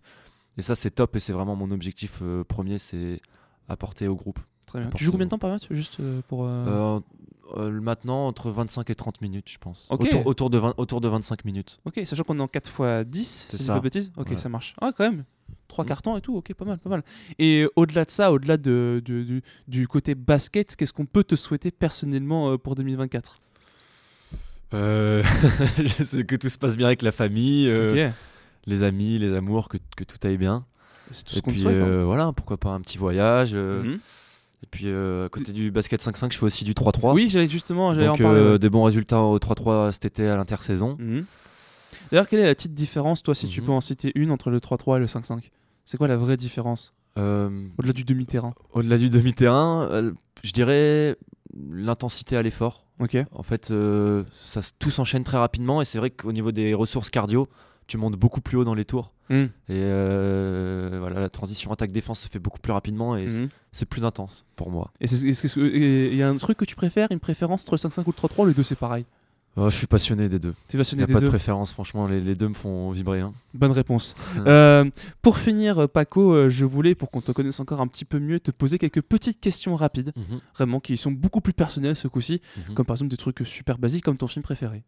Et 0.59 0.63
ça, 0.63 0.75
c'est 0.75 0.91
top 0.91 1.17
et 1.17 1.21
c'est 1.21 1.33
vraiment 1.33 1.57
mon 1.57 1.71
objectif 1.71 2.19
euh, 2.21 2.45
premier, 2.45 2.79
c'est 2.79 3.21
apporter 3.69 4.09
au 4.09 4.15
groupe. 4.17 4.41
Très 4.67 4.81
bien. 4.81 4.91
Tu 4.95 5.05
joues 5.05 5.13
combien 5.13 5.27
de 5.27 5.31
temps 5.31 5.39
par 5.39 5.51
match 5.51 5.63
Juste 5.71 6.01
euh, 6.01 6.21
pour. 6.29 6.45
euh, 6.45 7.01
maintenant, 7.81 8.27
entre 8.27 8.51
25 8.51 8.91
et 8.91 8.95
30 8.95 9.23
minutes, 9.23 9.49
je 9.51 9.59
pense. 9.59 9.87
Ok. 9.91 10.03
Autour, 10.03 10.27
autour 10.27 10.51
de 10.51 10.59
20 10.59 10.75
autour 10.77 11.01
de 11.01 11.09
25 11.09 11.45
minutes. 11.47 11.81
Ok, 11.87 12.01
sachant 12.05 12.25
qu'on 12.25 12.39
est 12.39 12.43
en 12.43 12.49
4 12.49 12.69
x 12.69 13.09
10, 13.09 13.25
si 13.51 13.57
C'est 13.57 13.63
ça. 13.63 13.73
pas 13.75 13.79
de 13.79 13.85
bêtises 13.85 14.13
Ok, 14.17 14.31
Ouais. 14.31 14.37
ça 14.37 14.49
marche. 14.51 14.75
Ah, 14.81 14.93
quand 14.95 15.05
même. 15.05 15.25
Trois 15.69 15.85
Mm. 15.85 15.89
cartons 15.89 16.17
et 16.17 16.21
tout, 16.23 16.35
ok, 16.37 16.53
pas 16.55 16.65
mal, 16.65 16.79
pas 16.79 16.89
mal. 16.91 17.03
Et 17.39 17.67
au-delà 17.77 18.05
de 18.07 18.11
ça, 18.11 18.33
au-delà 18.33 18.57
de, 18.57 19.03
de- 19.05 19.23
du, 19.23 19.43
du 19.69 19.87
côté 19.87 20.15
basket, 20.15 20.75
qu'est-ce 20.77 20.93
qu'on 20.95 21.05
peut 21.07 21.25
te 21.25 21.37
souhaiter 21.37 21.71
personnellement 21.71 22.51
euh, 22.53 22.57
pour 22.59 22.75
2024 22.75 23.39
Euh, 24.75 25.23
je 25.79 26.05
sais 26.05 26.25
que 26.25 26.37
tout 26.37 26.49
se 26.49 26.59
passe 26.59 26.77
bien 26.77 26.87
avec 26.87 27.03
la 27.03 27.13
famille, 27.13 27.69
euh, 27.69 28.11
les 28.67 28.83
amis, 28.83 29.19
les 29.19 29.33
amours, 29.35 29.69
que, 29.69 29.79
que 29.97 30.05
tout 30.05 30.17
aille 30.27 30.37
bien. 30.37 30.65
c'est 31.11 31.25
tout 31.25 31.33
ce 31.35 31.39
Et 31.39 31.43
qu'on 31.43 31.51
te 31.51 31.55
puis 31.55 31.63
souhaite. 31.63 31.77
hein. 31.83 31.91
euh, 31.95 32.05
voilà, 32.05 32.33
pourquoi 32.33 32.57
pas 32.59 32.71
un 32.71 32.81
petit 32.81 32.99
voyage. 32.99 33.51
euh, 33.55 33.83
Mhm. 33.83 33.99
Et 34.65 34.67
puis 34.69 34.85
euh, 34.89 35.27
à 35.27 35.29
côté 35.29 35.53
du 35.53 35.71
basket 35.71 36.03
5-5, 36.03 36.33
je 36.33 36.39
fais 36.39 36.45
aussi 36.45 36.65
du 36.65 36.75
3-3. 36.75 37.13
Oui, 37.15 37.29
j'allais 37.31 37.49
justement, 37.49 37.95
j'allais 37.95 38.09
en 38.09 38.17
parler. 38.17 38.41
euh, 38.41 38.59
des 38.59 38.69
bons 38.69 38.83
résultats 38.83 39.21
au 39.23 39.39
3-3 39.39 39.93
cet 39.93 40.05
été 40.07 40.27
à 40.27 40.35
l'intersaison. 40.37 40.97
Mhm. 40.99 41.25
D'ailleurs, 42.11 42.29
quelle 42.29 42.41
est 42.41 42.47
la 42.47 42.55
petite 42.55 42.75
différence, 42.75 43.23
toi, 43.23 43.35
si 43.37 43.49
tu 43.49 43.61
Mhm. 43.61 43.67
peux 43.67 43.73
en 43.73 43.81
citer 43.81 44.11
une 44.17 44.31
entre 44.33 44.51
le 44.51 44.59
3-3 44.61 44.97
et 44.97 45.01
le 45.01 45.07
5-5 45.07 45.51
C'est 45.89 45.97
quoi 45.97 46.07
la 46.07 46.19
vraie 46.19 46.37
différence 46.37 46.93
Euh, 47.17 47.67
Au-delà 47.79 47.95
du 47.95 48.05
demi-terrain? 48.05 48.53
Au-delà 48.75 48.99
du 48.99 49.09
demi-terrain, 49.09 49.89
euh, 49.91 50.13
je 50.45 50.53
dirais 50.53 51.17
l'intensité 51.71 52.37
à 52.37 52.43
l'effort. 52.43 52.85
En 53.33 53.43
fait, 53.43 53.71
euh, 53.71 54.23
ça, 54.31 54.61
tout 54.79 54.91
s'enchaîne 54.91 55.25
très 55.25 55.39
rapidement 55.39 55.81
et 55.81 55.87
c'est 55.87 55.97
vrai 55.97 56.11
qu'au 56.11 56.33
niveau 56.33 56.53
des 56.53 56.75
ressources 56.75 57.09
cardio, 57.09 57.49
tu 57.87 57.97
montes 57.97 58.17
beaucoup 58.17 58.43
plus 58.43 58.59
haut 58.59 58.65
dans 58.65 58.75
les 58.75 58.85
tours. 58.85 59.13
Mhm. 59.31 59.45
Et 59.47 59.49
euh, 59.71 60.99
voilà, 61.01 61.21
la 61.21 61.31
transition 61.31 61.73
attaque-défense 61.73 62.21
se 62.21 62.29
fait 62.29 62.39
beaucoup 62.39 62.61
plus 62.61 62.73
rapidement 62.73 63.17
et 63.17 63.31
c'est- 63.31 63.49
c'est 63.73 63.87
plus 63.87 64.05
intense 64.05 64.45
pour 64.57 64.71
moi. 64.71 64.91
Et 65.01 65.07
il 65.07 66.15
y 66.17 66.23
a 66.23 66.29
un 66.29 66.37
truc 66.37 66.59
que 66.59 66.67
tu 66.67 66.77
préfères, 66.77 67.09
une 67.13 67.19
préférence 67.21 67.63
entre 67.63 67.73
le 67.73 67.79
5-5 67.79 68.07
ou 68.07 68.11
le 68.11 68.15
3-3 68.15 68.47
Les 68.47 68.53
deux, 68.53 68.63
c'est 68.63 68.77
pareil? 68.79 69.07
Oh, 69.61 69.69
je 69.71 69.77
suis 69.77 69.87
passionné 69.89 70.29
des 70.29 70.39
deux. 70.39 70.53
T'es 70.69 70.75
Il 70.75 70.77
passionné 70.79 71.01
n'y 71.01 71.05
a 71.05 71.07
des 71.09 71.13
pas 71.15 71.21
de 71.21 71.29
préférence, 71.29 71.73
franchement, 71.73 72.07
les, 72.07 72.21
les 72.21 72.37
deux 72.37 72.47
me 72.49 72.55
font 72.55 72.93
vibrer. 72.93 73.21
hein. 73.21 73.33
Bonne 73.55 73.73
réponse. 73.73 74.15
Euh, 74.47 74.85
pour 75.21 75.39
finir, 75.39 75.79
euh, 75.83 75.87
Paco, 75.89 76.33
euh, 76.33 76.49
je 76.49 76.65
voulais, 76.65 76.95
pour 76.95 77.11
qu'on 77.11 77.21
te 77.21 77.33
connaisse 77.33 77.59
encore 77.59 77.81
un 77.81 77.89
petit 77.89 78.05
peu 78.05 78.21
mieux, 78.21 78.39
te 78.39 78.53
poser 78.53 78.79
quelques 78.79 79.03
petites 79.03 79.41
questions 79.41 79.75
rapides, 79.75 80.13
Mhm, 80.17 80.41
vraiment, 80.55 80.79
qui 80.81 80.97
sont 80.97 81.11
beaucoup 81.11 81.41
plus 81.41 81.53
personnelles 81.55 81.97
ce 81.97 82.07
coup-ci, 82.07 82.41
mhm. 82.69 82.75
comme 82.75 82.87
par 82.87 82.95
exemple 82.95 83.11
des 83.11 83.17
trucs 83.17 83.41
super 83.45 83.79
basiques, 83.79 84.05
comme 84.05 84.17
ton 84.19 84.29
film 84.29 84.45
préféré. 84.45 84.85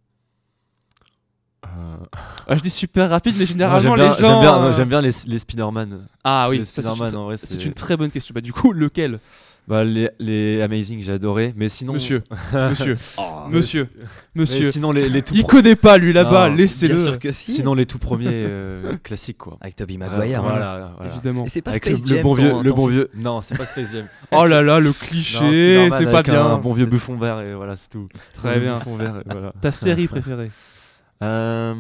Euh, 1.67 1.97
Ah, 2.47 2.57
je 2.57 2.63
dis 2.63 2.71
super 2.71 3.09
rapide, 3.11 3.37
mais 3.39 3.47
généralement 3.47 3.95
J'aime 3.95 3.95
bien, 3.97 4.09
les 4.11 4.15
j'aime 4.19 4.27
gens. 4.27 4.41
bien, 4.41 4.59
euh, 4.65 4.73
j'aime 4.73 4.89
bien 4.89 5.01
les, 5.03 5.11
les 5.27 5.39
Spider-Man. 5.39 6.09
Ah 6.25 6.47
oui, 6.49 6.57
une, 6.59 6.87
en 6.87 7.25
vrai, 7.27 7.37
c'est- 7.37 7.65
une 7.65 7.75
très 7.75 7.97
bonne 7.97 8.11
question. 8.11 8.33
Bah, 8.35 8.41
du 8.41 8.53
coup, 8.53 8.73
lequel? 8.73 9.21
Bah, 9.69 9.85
les, 9.85 10.11
les 10.19 10.63
Amazing, 10.63 11.01
j'ai 11.03 11.13
adoré. 11.13 11.53
Mais 11.57 11.69
sinon. 11.69 11.93
Monsieur, 11.93 12.23
monsieur, 12.53 12.97
Oh, 13.19 13.23
monsieur, 13.51 13.89
mais 14.35 14.41
monsieur. 14.43 14.71
sinon, 14.71 14.91
les, 14.91 15.09
les 15.09 15.23
tout 15.23 15.35
Il 15.37 15.43
pro- 15.43 15.53
connaît 15.59 15.77
pas 15.77 15.97
lui 15.97 16.13
là-bas, 16.13 16.49
Bien 16.49 16.57
laissez-le. 16.57 16.99
sûr 16.99 17.19
que 17.21 17.31
si. 17.31 17.53
Sinon, 17.53 17.75
les 17.75 17.87
tout 17.87 17.99
premiers 17.99 18.27
euh, 18.31 18.97
classiques, 19.05 19.39
quoi. 19.39 19.59
Avec 19.61 19.77
Toby 19.77 19.97
Voilà, 19.97 20.17
Maguire. 20.19 20.39
hein. 20.41 20.43
voilà, 20.49 20.93
voilà. 20.97 21.13
Évidemment. 21.13 21.45
Et 21.45 21.49
c'est 21.49 21.63
pas 21.63 21.71
Avec 21.71 21.85
Space 21.85 22.11
le, 22.11 22.17
le 22.17 22.23
bon 22.23 22.33
vieux, 22.33 22.53
le 22.65 22.73
bon 22.73 22.87
vieux. 22.89 23.11
Non, 23.15 23.43
c'est 23.43 23.57
pas 23.57 23.65
Space 23.67 23.93
Jam. 23.93 24.07
Oh 24.33 24.45
là 24.47 24.61
là, 24.63 24.81
le 24.81 24.93
cliché, 24.93 25.89
c'est 25.97 26.11
pas 26.11 26.23
bien. 26.25 26.45
Un 26.47 26.59
bon 26.59 26.73
vieux 26.73 26.87
buffon 26.87 27.17
vert 27.17 27.41
et 27.41 27.55
voilà, 27.55 27.77
c'est 27.77 27.89
tout. 27.91 28.09
Très 28.35 28.59
bien. 28.59 28.79
buffon 28.79 28.97
vert 28.97 29.23
voilà. 29.25 29.53
Ta 29.61 29.71
série 29.71 30.09
préférée 30.09 30.51
Euh, 31.23 31.75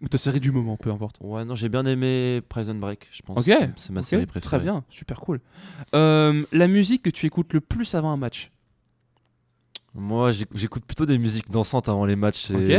Ou 0.00 0.08
ta 0.08 0.16
série 0.18 0.38
du 0.38 0.52
moment, 0.52 0.76
peu 0.76 0.90
importe. 0.92 1.16
Ouais, 1.20 1.44
non, 1.44 1.54
j'ai 1.56 1.68
bien 1.68 1.84
aimé 1.84 2.40
Prison 2.48 2.74
Break, 2.76 3.08
je 3.10 3.20
pense. 3.22 3.38
Ok, 3.38 3.52
C'est 3.76 3.90
ma 3.90 4.02
série 4.02 4.26
préférée. 4.26 4.56
Très 4.56 4.58
bien, 4.60 4.84
super 4.90 5.20
cool. 5.20 5.40
Euh, 5.94 6.44
la 6.52 6.68
musique 6.68 7.02
que 7.02 7.10
tu 7.10 7.26
écoutes 7.26 7.52
le 7.52 7.60
plus 7.60 7.94
avant 7.96 8.12
un 8.12 8.16
match 8.16 8.52
Moi, 9.94 10.30
j'éc- 10.32 10.48
j'écoute 10.54 10.84
plutôt 10.84 11.06
des 11.06 11.18
musiques 11.18 11.50
dansantes 11.50 11.88
avant 11.88 12.04
les 12.04 12.16
matchs. 12.16 12.50
Ok. 12.50 12.70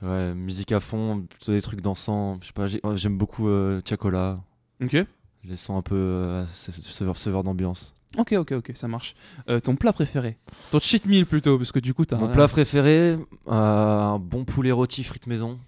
Ouais, 0.00 0.32
musique 0.34 0.72
à 0.72 0.80
fond, 0.80 1.22
plutôt 1.28 1.52
des 1.52 1.60
trucs 1.62 1.80
dansants. 1.80 2.38
Je 2.40 2.46
sais 2.46 2.52
pas, 2.52 2.66
ouais, 2.66 2.96
j'aime 2.96 3.16
beaucoup 3.18 3.48
euh, 3.48 3.80
Tiakola. 3.80 4.40
Ok. 4.82 4.96
Les 5.44 5.56
sons 5.56 5.76
un 5.76 5.82
peu 5.82 5.94
euh, 5.96 6.46
ce- 6.54 6.72
ce- 6.72 6.82
ce 6.82 7.14
serveur 7.14 7.42
d'ambiance. 7.44 7.94
Ok, 8.16 8.32
ok, 8.32 8.52
ok, 8.52 8.72
ça 8.74 8.88
marche. 8.88 9.14
Euh, 9.48 9.60
ton 9.60 9.76
plat 9.76 9.92
préféré? 9.92 10.36
Ton 10.70 10.78
cheat 10.80 11.04
meal 11.06 11.26
plutôt, 11.26 11.58
parce 11.58 11.72
que 11.72 11.78
du 11.78 11.94
coup, 11.94 12.04
t'as 12.04 12.16
Mon 12.16 12.26
un- 12.28 12.32
plat 12.32 12.48
préféré, 12.48 13.16
euh, 13.16 13.18
un 13.48 14.18
bon 14.18 14.44
poulet 14.44 14.72
rôti 14.72 15.04
frites 15.04 15.26
maison. 15.26 15.58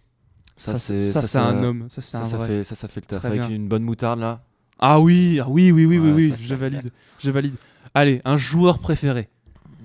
Ça, 0.60 0.76
c'est 0.76 0.98
ça, 0.98 1.22
c'est 1.22 1.38
un 1.38 1.62
homme. 1.62 1.86
Ça, 1.88 2.02
Ça, 2.02 2.20
un 2.20 2.24
ça 2.24 2.36
vrai. 2.36 2.46
fait, 2.46 2.64
ça, 2.64 2.74
ça 2.74 2.86
fait 2.88 3.00
le 3.00 3.06
taf. 3.06 3.24
Avec 3.24 3.40
bien. 3.40 3.48
une 3.48 3.66
bonne 3.68 3.82
moutarde 3.82 4.20
là. 4.20 4.42
Ah 4.78 5.00
oui, 5.00 5.40
ah 5.42 5.46
oui, 5.48 5.72
oui, 5.72 5.86
oui, 5.86 5.98
oui, 5.98 6.08
Ouais, 6.10 6.14
oui, 6.14 6.28
ça, 6.36 6.42
je 6.46 6.54
valide. 6.54 6.90
Je 7.18 7.30
valide. 7.30 7.54
Allez, 7.94 8.20
un 8.24 8.36
joueur 8.36 8.78
préféré. 8.78 9.28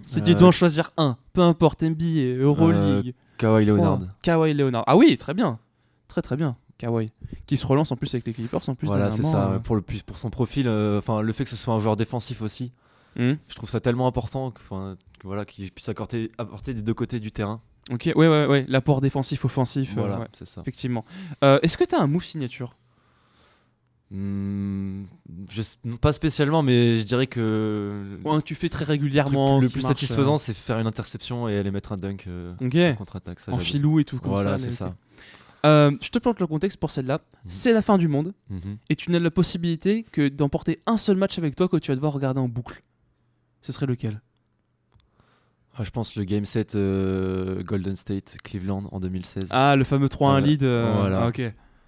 Si 0.05 0.21
tu 0.21 0.31
Euh, 0.31 0.35
dois 0.35 0.49
en 0.49 0.51
choisir 0.51 0.91
un, 0.97 1.17
peu 1.33 1.41
importe, 1.41 1.81
NBA, 1.83 2.38
Euroleague, 2.39 3.13
Kawhi 3.38 3.65
Leonard. 3.65 4.01
Kawhi 4.21 4.53
Leonard. 4.53 4.83
Ah 4.88 4.95
oui, 4.97 5.17
très 5.17 5.33
bien. 5.33 5.59
Très 6.07 6.21
très 6.21 6.35
bien. 6.38 6.51
Kawhi. 6.77 7.11
Qui 7.47 7.57
se 7.57 7.65
relance 7.65 7.91
en 7.91 7.95
plus 7.95 8.13
avec 8.13 8.27
les 8.27 8.33
Clippers 8.33 8.67
en 8.69 8.75
plus. 8.75 8.88
Voilà, 8.88 9.09
c'est 9.09 9.23
ça. 9.23 9.51
euh. 9.53 9.59
Pour, 9.59 9.75
le, 9.75 9.81
plus- 9.81 10.01
pour 10.03 10.17
son 10.17 10.29
profil, 10.29 10.67
euh, 10.67 10.97
enfin 10.99 11.21
le 11.21 11.33
fait 11.33 11.43
que 11.45 11.49
ce 11.49 11.55
soit 11.55 11.73
un 11.73 11.79
joueur 11.79 11.95
défensif 11.95 12.41
aussi, 12.41 12.71
Hmm. 13.17 13.35
je 13.47 13.55
trouve 13.55 13.69
ça 13.69 13.79
tellement 13.79 14.07
important 14.07 14.51
que, 14.51 14.59
'fin, 14.61 14.97
que 15.19 15.25
voilà, 15.25 15.45
qu'il 15.45 15.71
puisse 15.71 15.88
apporter, 15.88 16.31
apporter 16.38 16.73
des 16.73 16.81
deux 16.81 16.93
côtés 16.93 17.21
du 17.21 17.31
terrain. 17.31 17.61
Ok, 17.91 18.11
ouais, 18.15 18.27
ouais, 18.27 18.45
ouais. 18.47 18.65
L'apport 18.67 18.99
défensif, 19.01 19.45
offensif. 19.45 19.91
euh, 19.91 19.99
Voilà, 20.01 20.19
ouais, 20.21 20.27
c'est 20.33 20.47
ça. 20.47 20.61
effectivement. 20.61 21.05
Euh, 21.43 21.59
Est-ce 21.61 21.77
que 21.77 21.83
tu 21.83 21.93
as 21.95 22.01
un 22.01 22.07
move 22.07 22.23
signature? 22.25 22.75
Hmm, 24.11 25.05
je 25.49 25.61
pas 25.99 26.13
spécialement, 26.13 26.61
mais 26.61 26.99
je 26.99 27.03
dirais 27.05 27.25
que 27.25 28.19
Ou 28.23 28.31
un 28.31 28.39
que 28.39 28.43
tu 28.45 28.53
fais 28.53 28.69
très 28.69 28.85
régulièrement 28.85 29.59
le 29.59 29.67
plus 29.67 29.81
marche, 29.81 29.93
satisfaisant, 29.99 30.37
c'est 30.37 30.53
faire 30.55 30.77
une 30.79 30.85
interception 30.85 31.47
et 31.49 31.57
aller 31.57 31.71
mettre 31.71 31.91
un 31.91 31.97
dunk 31.97 32.25
euh, 32.27 32.53
euh, 32.61 32.91
en 32.93 32.95
contre-attaque. 32.95 33.39
En 33.47 33.57
filou 33.57 33.99
et 33.99 34.03
tout 34.05 34.19
comme 34.19 34.31
Voilà, 34.31 34.57
ça. 34.59 34.63
c'est 34.63 34.69
ça. 34.69 34.95
Euh, 35.65 35.91
je 36.01 36.09
te 36.09 36.19
plante 36.19 36.39
le 36.39 36.45
contexte 36.45 36.77
pour 36.79 36.91
celle-là. 36.91 37.15
Mhm. 37.45 37.49
C'est 37.49 37.73
la 37.73 37.81
fin 37.81 37.97
du 37.97 38.07
monde 38.07 38.33
Mhm. 38.51 38.77
et 38.89 38.95
tu 38.95 39.09
n'as 39.11 39.19
la 39.19 39.31
possibilité 39.31 40.03
que 40.11 40.27
d'emporter 40.27 40.79
un 40.85 40.97
seul 40.97 41.17
match 41.17 41.39
avec 41.39 41.55
toi 41.55 41.67
que 41.67 41.77
tu 41.77 41.89
vas 41.89 41.95
devoir 41.95 42.13
regarder 42.13 42.39
en 42.39 42.47
boucle. 42.47 42.83
Ce 43.61 43.71
serait 43.71 43.87
lequel? 43.87 44.21
Ah, 45.77 45.83
je 45.83 45.89
pense 45.89 46.15
le 46.15 46.23
game 46.23 46.45
set 46.45 46.75
euh, 46.75 47.61
Golden 47.63 47.95
State 47.95 48.38
Cleveland 48.43 48.83
en 48.91 48.99
2016. 48.99 49.49
Ah, 49.51 49.75
le 49.75 49.83
fameux 49.83 50.07
3-1 50.07 50.17
Voilà. 50.17 50.39
lead. 50.45 50.63
euh, 50.63 50.93
Voilà. 50.99 51.23
ah, 51.23 51.27
ok. 51.27 51.41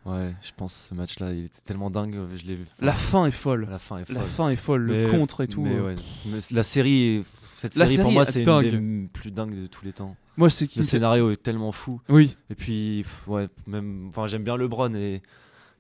Ouais, 0.06 0.34
je 0.42 0.52
pense 0.56 0.88
ce 0.90 0.96
match-là, 0.96 1.34
il 1.34 1.46
était 1.46 1.60
tellement 1.64 1.90
dingue. 1.90 2.16
Je 2.36 2.46
l'ai. 2.46 2.58
La 2.80 2.94
fin 2.94 3.26
est 3.26 3.32
folle. 3.32 3.68
la 3.70 3.78
fin 3.80 3.98
est 4.00 4.06
folle. 4.06 4.16
La 4.16 4.22
fin 4.24 4.50
est 4.50 4.56
folle. 4.56 4.82
Le 4.84 5.10
contre 5.12 5.42
et 5.42 5.48
tout. 5.48 5.62
mais 5.62 5.76
euh. 5.76 5.86
ouais. 5.88 5.96
Mais 6.26 6.38
la 6.52 6.64
série, 6.64 7.24
cette 7.56 7.76
La 7.76 7.88
série, 7.88 8.02
pour 8.04 8.12
moi, 8.14 8.24
est 8.24 8.32
c'est 8.32 8.44
une 8.44 9.04
des 9.04 9.08
plus 9.10 9.32
dingues 9.32 9.60
de 9.60 9.68
tous 9.68 9.84
les 9.84 9.92
temps. 9.94 10.16
Moi, 10.38 10.50
c'est 10.50 10.74
Le 10.76 10.84
scénario 10.84 11.32
est 11.32 11.42
tellement 11.42 11.72
fou. 11.74 12.00
Oui. 12.10 12.38
Et 12.50 12.56
puis, 12.56 13.02
pff, 13.04 13.28
ouais, 13.28 13.48
même, 13.68 14.08
enfin, 14.10 14.28
j'aime 14.28 14.44
bien 14.44 14.56
LeBron 14.56 14.94
et 14.96 15.22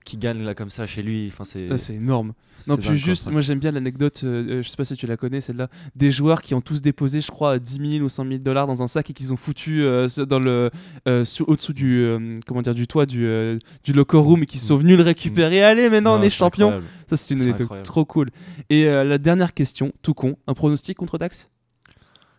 qui 0.08 0.18
gagne 0.18 0.44
là 0.44 0.56
comme 0.56 0.70
ça 0.70 0.88
chez 0.88 1.04
lui. 1.04 1.28
Enfin, 1.32 1.44
c'est. 1.44 1.68
Ah, 1.70 1.78
c'est 1.78 1.96
énorme. 1.96 2.34
Non, 2.68 2.76
puis 2.76 2.98
juste, 2.98 3.30
moi 3.32 3.40
j'aime 3.40 3.60
bien 3.60 3.72
l'anecdote, 3.72 4.22
euh, 4.26 4.58
euh, 4.60 4.64
je 4.64 4.68
sais 4.68 4.76
pas 4.76 4.84
si 4.84 4.96
tu 4.98 5.08
la 5.08 5.16
connais, 5.16 5.40
celle-là, 5.40 5.70
des 5.96 6.12
joueurs 6.12 6.42
qui 6.42 6.54
ont 6.54 6.60
tous 6.60 6.82
déposé, 6.82 7.22
je 7.22 7.32
crois, 7.32 7.60
10 7.60 7.94
000 8.00 8.06
ou 8.06 8.10
100 8.10 8.26
000 8.28 8.38
dollars 8.40 8.68
dans 8.68 8.82
un 8.84 8.88
sac 8.88 9.10
et 9.10 9.14
qu'ils 9.14 9.32
ont 9.32 9.38
foutu 9.38 9.84
euh, 9.84 10.08
dans 10.28 10.40
le, 10.40 10.70
euh, 11.08 11.24
sous- 11.24 11.46
au-dessous 11.46 11.72
du, 11.72 12.00
euh, 12.02 12.36
comment 12.46 12.62
dire, 12.62 12.76
du 12.76 12.86
toit 12.88 13.06
du, 13.06 13.26
euh, 13.26 13.58
du 13.86 13.94
locker 13.94 14.18
room 14.18 14.44
et 14.44 14.46
qu'ils 14.46 14.60
sont 14.60 14.76
venus 14.76 14.98
le 14.98 15.04
récupérer. 15.04 15.64
Allez, 15.64 15.90
maintenant 15.90 16.16
on 16.16 16.18
non, 16.18 16.24
est 16.24 16.30
c'est 16.30 16.36
champion. 16.38 16.68
incroyable. 16.68 16.88
Ça, 17.08 17.16
c'est 17.16 17.36
une 17.36 17.42
anecdote 17.44 17.84
trop 17.84 18.04
cool. 18.04 18.32
Et 18.70 18.86
euh, 18.88 19.06
la 19.06 19.18
dernière 19.18 19.54
question, 19.54 19.94
tout 20.02 20.14
con, 20.14 20.36
un 20.48 20.54
pronostic 20.54 20.98
contre 20.98 21.18
Dax? 21.18 21.50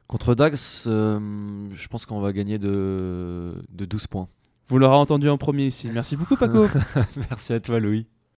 Contre 0.08 0.34
Dax, 0.34 0.84
euh, 0.88 1.18
je 1.74 1.88
pense 1.88 2.04
qu'on 2.06 2.20
va 2.20 2.32
gagner 2.32 2.58
de, 2.58 3.54
de 3.72 3.84
12 3.86 4.06
points. 4.08 4.26
Vous 4.68 4.78
l'aurez 4.78 4.96
entendu 4.96 5.28
en 5.28 5.38
premier 5.38 5.66
ici. 5.66 5.90
Merci 5.92 6.16
beaucoup, 6.16 6.36
Paco. 6.36 6.66
Merci 7.30 7.52
à 7.54 7.60
toi, 7.60 7.80
Louis. 7.80 8.06